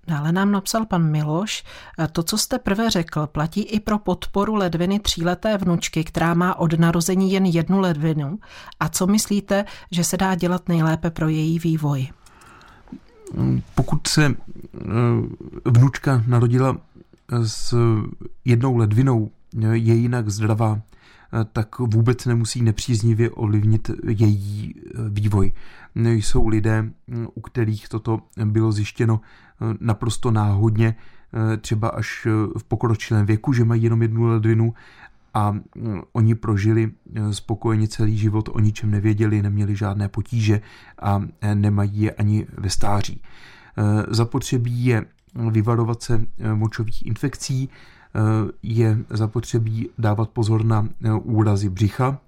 Dále 0.06 0.32
nám 0.32 0.52
napsal 0.52 0.86
pan 0.86 1.10
Miloš, 1.10 1.64
to, 2.12 2.22
co 2.22 2.38
jste 2.38 2.58
prvé 2.58 2.90
řekl, 2.90 3.26
platí 3.26 3.62
i 3.62 3.80
pro 3.80 3.98
podporu 3.98 4.54
ledviny 4.54 5.00
tříleté 5.00 5.58
vnučky, 5.58 6.04
která 6.04 6.34
má 6.34 6.58
od 6.58 6.78
narození 6.78 7.32
jen 7.32 7.46
jednu 7.46 7.80
ledvinu. 7.80 8.38
A 8.80 8.88
co 8.88 9.06
myslíte, 9.06 9.64
že 9.90 10.04
se 10.04 10.16
dá 10.16 10.34
dělat 10.34 10.68
nejlépe 10.68 11.10
pro 11.10 11.28
její 11.28 11.58
vývoj? 11.58 12.08
Pokud 13.74 14.06
se 14.06 14.24
eh, 14.26 14.34
vnučka 15.64 16.24
narodila 16.26 16.76
s 17.42 17.74
jednou 18.44 18.76
ledvinou, 18.76 19.30
je 19.72 19.94
jinak 19.94 20.28
zdravá, 20.28 20.80
eh, 20.80 21.44
tak 21.52 21.78
vůbec 21.78 22.26
nemusí 22.26 22.62
nepříznivě 22.62 23.30
ovlivnit 23.30 23.90
její 24.08 24.74
eh, 24.76 24.90
vývoj. 25.08 25.52
Jsou 25.94 26.48
lidé, 26.48 26.90
u 27.34 27.40
kterých 27.40 27.88
toto 27.88 28.20
bylo 28.44 28.72
zjištěno 28.72 29.20
naprosto 29.80 30.30
náhodně, 30.30 30.94
třeba 31.60 31.88
až 31.88 32.26
v 32.58 32.64
pokročilém 32.64 33.26
věku, 33.26 33.52
že 33.52 33.64
mají 33.64 33.82
jenom 33.82 34.02
jednu 34.02 34.26
ledvinu 34.26 34.74
a 35.38 35.50
mm, 35.50 35.62
oni 36.12 36.34
prožili 36.34 36.90
e, 37.14 37.34
spokojeně 37.34 37.88
celý 37.88 38.18
život, 38.18 38.48
o 38.52 38.60
ničem 38.60 38.90
nevěděli, 38.90 39.42
neměli 39.42 39.76
žádné 39.76 40.08
potíže 40.08 40.60
a 41.02 41.22
e, 41.40 41.54
nemají 41.54 42.00
je 42.00 42.10
ani 42.10 42.46
ve 42.58 42.70
stáří. 42.70 43.22
E, 43.22 44.14
zapotřebí 44.14 44.84
je 44.84 45.04
vyvarovat 45.50 46.02
se 46.02 46.24
močových 46.54 47.06
infekcí, 47.06 47.68
je 48.62 48.98
zapotřebí 49.10 49.88
dávat 49.98 50.30
pozor 50.30 50.64
na 50.64 50.88
úrazy 51.22 51.68
břicha 51.68 52.18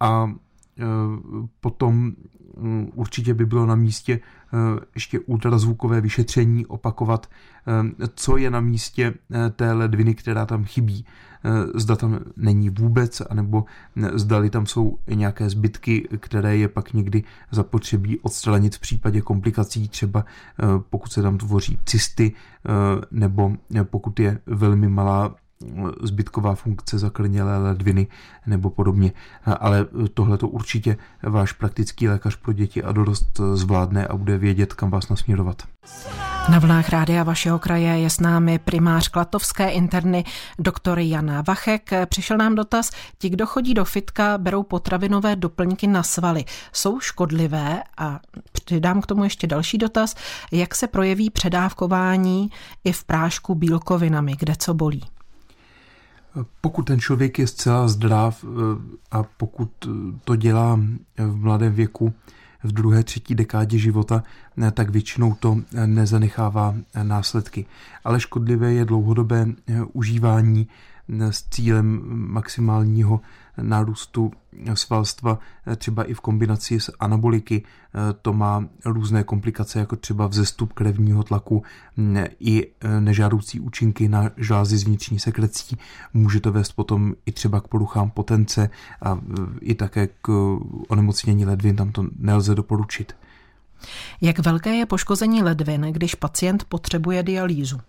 a 0.00 0.32
potom 1.60 2.12
určitě 2.94 3.34
by 3.34 3.46
bylo 3.46 3.66
na 3.66 3.74
místě 3.74 4.20
ještě 4.94 5.20
ultrazvukové 5.20 6.00
vyšetření 6.00 6.66
opakovat, 6.66 7.26
co 8.14 8.36
je 8.36 8.50
na 8.50 8.60
místě 8.60 9.14
té 9.56 9.72
ledviny, 9.72 10.14
která 10.14 10.46
tam 10.46 10.64
chybí. 10.64 11.06
Zda 11.74 11.96
tam 11.96 12.18
není 12.36 12.70
vůbec, 12.70 13.22
anebo 13.30 13.64
zdali 14.14 14.50
tam 14.50 14.66
jsou 14.66 14.98
nějaké 15.10 15.50
zbytky, 15.50 16.08
které 16.20 16.56
je 16.56 16.68
pak 16.68 16.92
někdy 16.92 17.24
zapotřebí 17.50 18.18
odstranit 18.18 18.76
v 18.76 18.80
případě 18.80 19.20
komplikací, 19.20 19.88
třeba 19.88 20.24
pokud 20.90 21.12
se 21.12 21.22
tam 21.22 21.38
tvoří 21.38 21.78
cysty, 21.84 22.32
nebo 23.10 23.56
pokud 23.84 24.20
je 24.20 24.38
velmi 24.46 24.88
malá 24.88 25.34
zbytková 26.02 26.54
funkce 26.54 26.98
zakrnělé 26.98 27.58
ledviny 27.58 28.06
nebo 28.46 28.70
podobně. 28.70 29.12
Ale 29.60 29.86
tohle 30.14 30.38
to 30.38 30.48
určitě 30.48 30.96
váš 31.22 31.52
praktický 31.52 32.08
lékař 32.08 32.36
pro 32.36 32.52
děti 32.52 32.82
a 32.82 32.92
dorost 32.92 33.40
zvládne 33.54 34.06
a 34.06 34.16
bude 34.16 34.38
vědět, 34.38 34.74
kam 34.74 34.90
vás 34.90 35.08
nasměrovat. 35.08 35.62
Na 36.48 36.58
vlnách 36.58 36.88
rádia 36.88 37.22
vašeho 37.22 37.58
kraje 37.58 37.98
je 37.98 38.10
s 38.10 38.20
námi 38.20 38.58
primář 38.58 39.08
Klatovské 39.08 39.70
interny 39.70 40.24
doktor 40.58 40.98
Jana 40.98 41.42
Vachek. 41.48 41.90
Přišel 42.06 42.36
nám 42.36 42.54
dotaz, 42.54 42.90
ti, 43.18 43.28
kdo 43.28 43.46
chodí 43.46 43.74
do 43.74 43.84
fitka, 43.84 44.38
berou 44.38 44.62
potravinové 44.62 45.36
doplňky 45.36 45.86
na 45.86 46.02
svaly. 46.02 46.44
Jsou 46.72 47.00
škodlivé? 47.00 47.82
A 47.98 48.20
přidám 48.52 49.00
k 49.00 49.06
tomu 49.06 49.24
ještě 49.24 49.46
další 49.46 49.78
dotaz, 49.78 50.14
jak 50.52 50.74
se 50.74 50.86
projeví 50.86 51.30
předávkování 51.30 52.50
i 52.84 52.92
v 52.92 53.04
prášku 53.04 53.54
bílkovinami, 53.54 54.34
kde 54.38 54.54
co 54.58 54.74
bolí? 54.74 55.02
Pokud 56.60 56.82
ten 56.82 57.00
člověk 57.00 57.38
je 57.38 57.46
zcela 57.46 57.88
zdrav 57.88 58.44
eh, 58.44 58.48
a 59.10 59.22
pokud 59.22 59.70
to 60.24 60.36
dělá 60.36 60.80
v 61.18 61.36
mladém 61.36 61.72
věku, 61.72 62.12
v 62.62 62.72
druhé, 62.72 63.04
třetí 63.04 63.34
dekádě 63.34 63.78
života, 63.78 64.22
eh, 64.62 64.70
tak 64.70 64.90
většinou 64.90 65.34
to 65.34 65.58
nezanechává 65.86 66.74
následky. 67.02 67.66
Ale 68.04 68.20
škodlivé 68.20 68.72
je 68.72 68.84
dlouhodobé 68.84 69.46
eh, 69.46 69.82
užívání 69.92 70.68
s 71.08 71.42
cílem 71.50 72.00
maximálního 72.32 73.20
nárůstu 73.62 74.32
svalstva, 74.74 75.38
třeba 75.76 76.04
i 76.04 76.14
v 76.14 76.20
kombinaci 76.20 76.80
s 76.80 76.92
anaboliky. 77.00 77.64
To 78.22 78.32
má 78.32 78.64
různé 78.84 79.24
komplikace, 79.24 79.78
jako 79.78 79.96
třeba 79.96 80.26
vzestup 80.26 80.72
krevního 80.72 81.22
tlaku 81.22 81.62
i 82.40 82.70
nežádoucí 83.00 83.60
účinky 83.60 84.08
na 84.08 84.30
žlázy 84.36 84.78
z 84.78 84.84
vnitřní 84.84 85.18
sekrecí. 85.18 85.78
Může 86.14 86.40
to 86.40 86.52
vést 86.52 86.72
potom 86.72 87.14
i 87.26 87.32
třeba 87.32 87.60
k 87.60 87.68
poruchám 87.68 88.10
potence 88.10 88.70
a 89.02 89.18
i 89.60 89.74
také 89.74 90.08
k 90.22 90.58
onemocnění 90.88 91.44
ledvin, 91.46 91.76
tam 91.76 91.92
to 91.92 92.04
nelze 92.18 92.54
doporučit. 92.54 93.16
Jak 94.20 94.38
velké 94.38 94.74
je 94.74 94.86
poškození 94.86 95.42
ledvin, 95.42 95.80
když 95.80 96.14
pacient 96.14 96.64
potřebuje 96.64 97.22
dialýzu? 97.22 97.80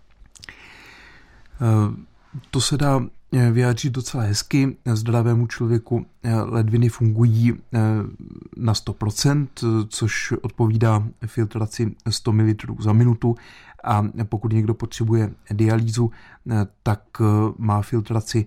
To 2.50 2.60
se 2.60 2.76
dá 2.76 3.00
eh, 3.32 3.50
vyjádřit 3.50 3.92
docela 3.92 4.22
hezky. 4.22 4.76
Zdravému 4.94 5.46
člověku 5.46 6.06
eh, 6.22 6.34
ledviny 6.34 6.88
fungují 6.88 7.52
eh, 7.52 7.78
na 8.56 8.72
100%, 8.72 9.46
což 9.88 10.32
odpovídá 10.42 11.08
filtraci 11.26 11.94
100 12.10 12.32
ml 12.32 12.54
za 12.78 12.92
minutu 12.92 13.36
a 13.84 14.04
pokud 14.24 14.52
někdo 14.52 14.74
potřebuje 14.74 15.30
dialýzu, 15.50 16.10
tak 16.82 17.02
má 17.58 17.82
filtraci 17.82 18.46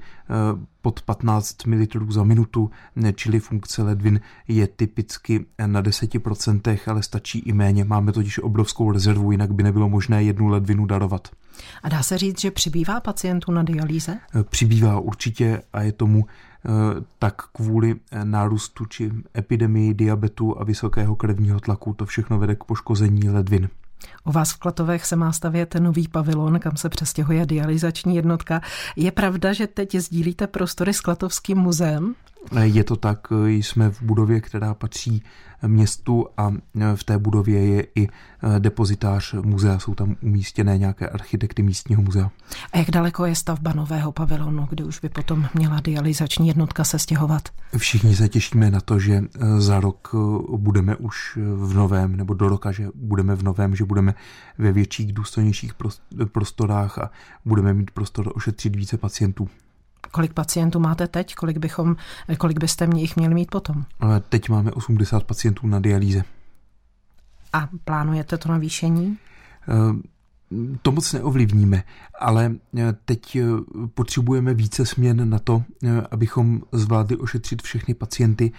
pod 0.81 1.01
15 1.01 1.65
ml 1.65 1.85
za 2.09 2.23
minutu, 2.23 2.71
čili 3.15 3.39
funkce 3.39 3.83
ledvin 3.83 4.19
je 4.47 4.67
typicky 4.67 5.45
na 5.65 5.81
10%, 5.81 6.79
ale 6.87 7.03
stačí 7.03 7.39
i 7.39 7.53
méně. 7.53 7.83
Máme 7.83 8.11
totiž 8.11 8.39
obrovskou 8.39 8.91
rezervu, 8.91 9.31
jinak 9.31 9.53
by 9.53 9.63
nebylo 9.63 9.89
možné 9.89 10.23
jednu 10.23 10.47
ledvinu 10.47 10.85
darovat. 10.85 11.27
A 11.83 11.89
dá 11.89 12.03
se 12.03 12.17
říct, 12.17 12.41
že 12.41 12.51
přibývá 12.51 12.99
pacientů 12.99 13.51
na 13.51 13.63
dialýze? 13.63 14.17
Přibývá 14.49 14.99
určitě 14.99 15.61
a 15.73 15.81
je 15.81 15.91
tomu 15.91 16.25
eh, 16.25 16.69
tak 17.19 17.41
kvůli 17.51 17.95
eh, 18.11 18.25
nárůstu 18.25 18.85
či 18.85 19.11
epidemii 19.37 19.93
diabetu 19.93 20.61
a 20.61 20.63
vysokého 20.63 21.15
krevního 21.15 21.59
tlaku. 21.59 21.93
To 21.93 22.05
všechno 22.05 22.39
vede 22.39 22.55
k 22.55 22.63
poškození 22.63 23.29
ledvin. 23.29 23.69
U 24.23 24.31
vás 24.31 24.51
v 24.51 24.57
Klatovech 24.57 25.05
se 25.05 25.15
má 25.15 25.31
stavět 25.31 25.75
nový 25.75 26.07
pavilon, 26.07 26.59
kam 26.59 26.77
se 26.77 26.89
přestěhuje 26.89 27.45
dializační 27.45 28.15
jednotka. 28.15 28.61
Je 28.95 29.11
pravda, 29.11 29.53
že 29.53 29.67
teď 29.67 29.95
sdílíte 29.95 30.47
prostory 30.47 30.93
s 30.93 31.01
Klatovským 31.01 31.57
muzeem? 31.57 32.15
Je 32.61 32.83
to 32.83 32.95
tak, 32.95 33.27
jsme 33.45 33.89
v 33.89 34.01
budově, 34.01 34.41
která 34.41 34.73
patří 34.73 35.23
městu 35.67 36.27
a 36.37 36.53
v 36.95 37.03
té 37.03 37.17
budově 37.17 37.65
je 37.65 37.87
i 37.95 38.07
depozitář 38.59 39.33
muzea, 39.33 39.79
jsou 39.79 39.95
tam 39.95 40.15
umístěné 40.21 40.77
nějaké 40.77 41.09
architekty 41.09 41.63
místního 41.63 42.01
muzea. 42.01 42.31
A 42.73 42.77
jak 42.77 42.91
daleko 42.91 43.25
je 43.25 43.35
stavba 43.35 43.73
nového 43.73 44.11
pavilonu, 44.11 44.67
kdy 44.69 44.83
už 44.83 44.99
by 44.99 45.09
potom 45.09 45.47
měla 45.53 45.79
dializační 45.79 46.47
jednotka 46.47 46.83
se 46.83 46.99
stěhovat? 46.99 47.49
Všichni 47.77 48.15
se 48.15 48.29
těšíme 48.29 48.71
na 48.71 48.81
to, 48.81 48.99
že 48.99 49.23
za 49.57 49.79
rok 49.79 50.15
budeme 50.57 50.95
už 50.95 51.37
v 51.55 51.73
novém, 51.73 52.15
nebo 52.15 52.33
do 52.33 52.49
roka, 52.49 52.71
že 52.71 52.87
budeme 52.95 53.35
v 53.35 53.43
novém, 53.43 53.75
že 53.75 53.85
budeme 53.85 54.15
ve 54.57 54.71
větších, 54.71 55.13
důstojnějších 55.13 55.73
prostorách 56.31 56.97
a 56.97 57.11
budeme 57.45 57.73
mít 57.73 57.91
prostor 57.91 58.31
ošetřit 58.35 58.75
více 58.75 58.97
pacientů. 58.97 59.49
Kolik 60.11 60.33
pacientů 60.33 60.79
máte 60.79 61.07
teď? 61.07 61.35
Kolik, 61.35 61.57
bychom, 61.57 61.95
kolik 62.37 62.59
byste 62.59 62.87
jich 62.95 63.15
měli 63.15 63.33
mít 63.33 63.51
potom? 63.51 63.85
Teď 64.29 64.49
máme 64.49 64.71
80 64.71 65.23
pacientů 65.23 65.67
na 65.67 65.79
dialýze. 65.79 66.23
A 67.53 67.69
plánujete 67.83 68.37
to 68.37 68.49
navýšení? 68.49 69.17
To 70.81 70.91
moc 70.91 71.13
neovlivníme, 71.13 71.83
ale 72.19 72.55
teď 73.05 73.37
potřebujeme 73.93 74.53
více 74.53 74.85
směn 74.85 75.29
na 75.29 75.39
to, 75.39 75.63
abychom 76.11 76.61
zvládli 76.71 77.17
ošetřit 77.17 77.61
všechny 77.61 77.93
pacienty 77.93 78.51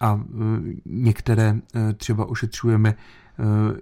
a 0.00 0.20
některé 0.86 1.56
třeba 1.96 2.28
ošetřujeme 2.28 2.94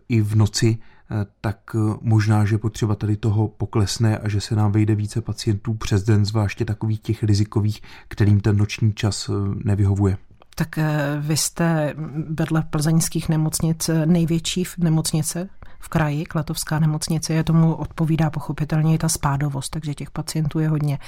i 0.09 0.21
v 0.21 0.37
noci, 0.37 0.79
Eh, 0.79 0.96
tak 1.41 1.59
eh, 1.75 1.79
možná, 2.01 2.45
že 2.45 2.59
potřeba 2.59 2.95
tady 2.95 3.17
toho 3.17 3.49
poklesne 3.49 4.19
a 4.19 4.29
že 4.29 4.41
se 4.41 4.57
nám 4.57 4.73
vejde 4.73 4.95
více 4.95 5.21
pacientů 5.21 5.75
přes 5.75 6.03
den, 6.03 6.25
zvláště 6.25 6.65
takových 6.65 7.01
těch 7.01 7.23
rizikových, 7.23 7.83
kterým 8.09 8.41
ten 8.41 8.57
noční 8.57 8.93
čas 8.95 9.29
eh, 9.29 9.33
nevyhovuje. 9.65 10.17
Tak 10.59 10.79
vy 11.21 11.37
jste 11.37 11.95
vedle 12.31 12.63
plzeňských 12.71 13.29
nemocnic 13.29 13.91
největší 14.05 14.65
nemocnice 14.79 15.49
v 15.79 15.89
kraji, 15.89 16.25
Klatovská 16.25 16.79
nemocnice, 16.79 17.33
je 17.33 17.45
tomu 17.45 17.75
odpovídá 17.75 18.31
pochopitelně 18.31 18.95
i 18.95 18.99
ta 18.99 19.09
spádovost, 19.09 19.71
takže 19.71 19.95
těch 19.95 20.11
pacientů 20.11 20.59
je 20.59 20.69
hodně. 20.69 20.99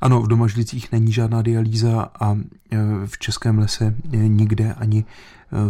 Ano, 0.00 0.22
v 0.22 0.28
Domažlicích 0.28 0.92
není 0.92 1.12
žádná 1.12 1.42
dialýza 1.42 2.10
a 2.20 2.36
v 3.06 3.18
Českém 3.18 3.58
lese 3.58 3.96
nikde 4.12 4.74
ani 4.74 5.04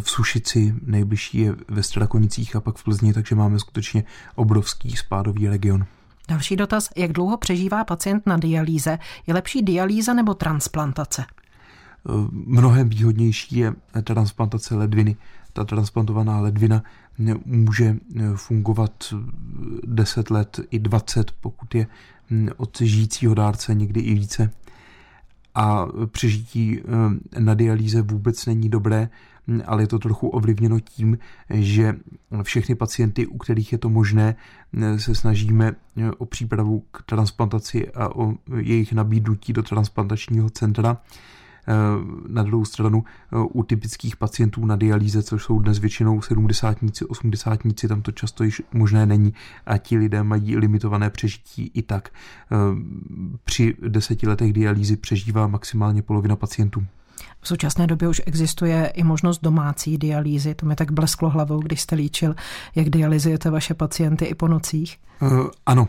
v 0.01 0.11
Sušici, 0.11 0.75
nejbližší 0.83 1.39
je 1.39 1.55
ve 1.69 1.83
Strakonicích 1.83 2.57
a 2.57 2.61
pak 2.61 2.77
v 2.77 2.85
Plzni, 2.85 3.13
takže 3.13 3.35
máme 3.35 3.59
skutečně 3.59 4.05
obrovský 4.35 4.97
spádový 4.97 5.49
region. 5.49 5.87
Další 6.29 6.57
dotaz, 6.57 6.91
jak 6.97 7.13
dlouho 7.13 7.37
přežívá 7.37 7.85
pacient 7.85 8.27
na 8.27 8.37
dialýze? 8.37 8.99
Je 9.27 9.35
lepší 9.35 9.63
dialýza 9.63 10.15
nebo 10.15 10.35
transplantace? 10.35 11.25
Mnohem 12.31 12.89
výhodnější 12.89 13.57
je 13.57 13.75
transplantace 14.05 14.75
ledviny. 14.75 15.17
Ta 15.53 15.65
transplantovaná 15.65 16.41
ledvina 16.41 16.83
může 17.45 17.97
fungovat 18.35 19.15
10 19.87 20.31
let 20.31 20.61
i 20.71 20.79
20, 20.79 21.33
pokud 21.41 21.75
je 21.75 21.87
od 22.57 22.81
žijícího 22.81 23.35
dárce 23.35 23.75
někdy 23.75 24.01
i 24.01 24.15
více. 24.15 24.51
A 25.55 25.87
přežití 26.07 26.81
na 27.39 27.55
dialýze 27.55 28.03
vůbec 28.03 28.47
není 28.47 28.69
dobré, 28.69 29.09
ale 29.67 29.83
je 29.83 29.87
to 29.87 29.99
trochu 29.99 30.29
ovlivněno 30.29 30.81
tím, 30.81 31.19
že 31.51 31.97
všechny 32.43 32.75
pacienty, 32.75 33.27
u 33.27 33.39
kterých 33.39 33.73
je 33.73 33.79
to 33.79 33.89
možné, 33.89 34.37
se 34.97 35.15
snažíme 35.15 35.75
o 36.19 36.27
přípravu 36.27 36.85
k 36.91 37.03
transplantaci 37.03 37.91
a 37.91 38.17
o 38.17 38.35
jejich 38.57 38.93
nabídnutí 38.93 39.53
do 39.53 39.63
transplantačního 39.63 40.51
centra. 40.51 40.97
Na 42.29 42.43
druhou 42.43 42.65
stranu 42.65 43.05
u 43.53 43.63
typických 43.63 44.17
pacientů 44.17 44.67
na 44.67 44.77
dialýze, 44.77 45.23
což 45.23 45.45
jsou 45.45 45.59
dnes 45.59 45.79
většinou 45.79 46.23
70 46.23 46.79
80 47.09 47.61
tam 47.89 48.03
to 48.03 48.13
často 48.13 48.45
již 48.45 48.63
možné 48.73 49.07
není 49.07 49.35
a 49.67 49.79
ti 49.79 49.99
lidé 49.99 50.23
mají 50.23 50.57
limitované 50.57 51.11
přežití 51.11 51.71
i 51.75 51.83
tak. 51.83 52.09
Při 53.45 53.75
deseti 53.89 54.29
letech 54.29 54.53
dialýzy 54.53 54.97
přežívá 54.97 55.47
maximálně 55.47 56.03
polovina 56.03 56.37
pacientů. 56.37 56.87
V 57.41 57.49
současné 57.49 57.87
době 57.87 58.09
už 58.09 58.23
existuje 58.27 58.87
i 58.87 59.05
možnost 59.05 59.43
domácí 59.43 59.99
dialýzy. 59.99 60.55
To 60.55 60.67
mi 60.67 60.75
tak 60.75 60.93
blesklo 60.93 61.31
hlavou, 61.31 61.61
když 61.61 61.81
jste 61.81 61.97
líčil, 61.97 62.35
jak 62.75 62.89
dialyzujete 62.89 63.51
vaše 63.51 63.75
pacienty 63.75 64.25
i 64.25 64.35
po 64.35 64.49
nocích. 64.49 64.99
Uh, 65.23 65.49
ano, 65.67 65.89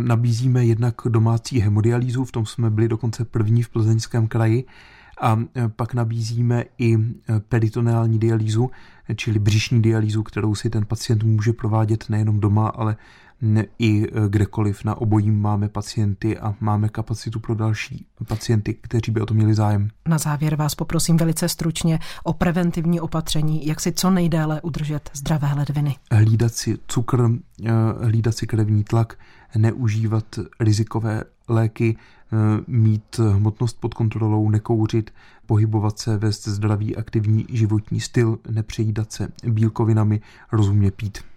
nabízíme 0.00 0.64
jednak 0.64 0.94
domácí 1.08 1.60
hemodialýzu, 1.60 2.24
v 2.24 2.32
tom 2.32 2.46
jsme 2.46 2.70
byli 2.70 2.88
dokonce 2.88 3.24
první 3.24 3.62
v 3.62 3.68
plzeňském 3.68 4.28
kraji 4.28 4.64
A 5.22 5.38
pak 5.76 5.94
nabízíme 5.94 6.64
i 6.78 6.98
peritoneální 7.48 8.18
dialýzu, 8.18 8.70
čili 9.16 9.38
břišní 9.38 9.82
dialýzu, 9.82 10.22
kterou 10.22 10.54
si 10.54 10.70
ten 10.70 10.86
pacient 10.86 11.22
může 11.22 11.52
provádět 11.52 12.04
nejenom 12.08 12.40
doma, 12.40 12.68
ale 12.68 12.96
i 13.78 14.06
e, 14.06 14.28
kdekoliv. 14.28 14.84
Na 14.84 14.94
obojím 14.94 15.40
máme 15.40 15.68
pacienty 15.68 16.38
a 16.38 16.54
máme 16.60 16.88
kapacitu 16.88 17.40
pro 17.40 17.54
další 17.54 18.06
pacienty, 18.28 18.74
kteří 18.74 19.12
by 19.12 19.20
o 19.20 19.26
to 19.26 19.34
měli 19.34 19.54
zájem. 19.54 19.88
Na 20.08 20.18
závěr 20.18 20.56
vás 20.56 20.74
poprosím 20.74 21.16
velice 21.16 21.48
stručně 21.48 21.98
o 22.24 22.32
preventivní 22.32 23.00
opatření, 23.00 23.66
jak 23.66 23.80
si 23.80 23.92
co 23.92 24.10
nejdéle 24.10 24.60
udržet 24.60 25.10
zdravé 25.14 25.52
ledviny. 25.56 25.96
Hlídat 26.12 26.54
si 26.54 26.78
cukr, 26.86 27.30
e, 27.64 27.70
hlídat 28.04 28.36
si 28.36 28.46
krevní 28.46 28.84
tlak, 28.84 29.18
neužívat 29.56 30.24
rizikové 30.60 31.24
léky, 31.48 31.96
e, 31.96 32.36
mít 32.66 33.18
hmotnost 33.18 33.80
pod 33.80 33.94
kontrolou, 33.94 34.50
nekouřit, 34.50 35.10
pohybovat 35.46 35.98
se, 35.98 36.16
vést 36.16 36.48
zdravý 36.48 36.96
aktivní 36.96 37.46
životní 37.48 38.00
styl, 38.00 38.38
nepřejídat 38.50 39.12
se 39.12 39.28
bílkovinami, 39.44 40.20
rozumně 40.52 40.90
pít. 40.90 41.31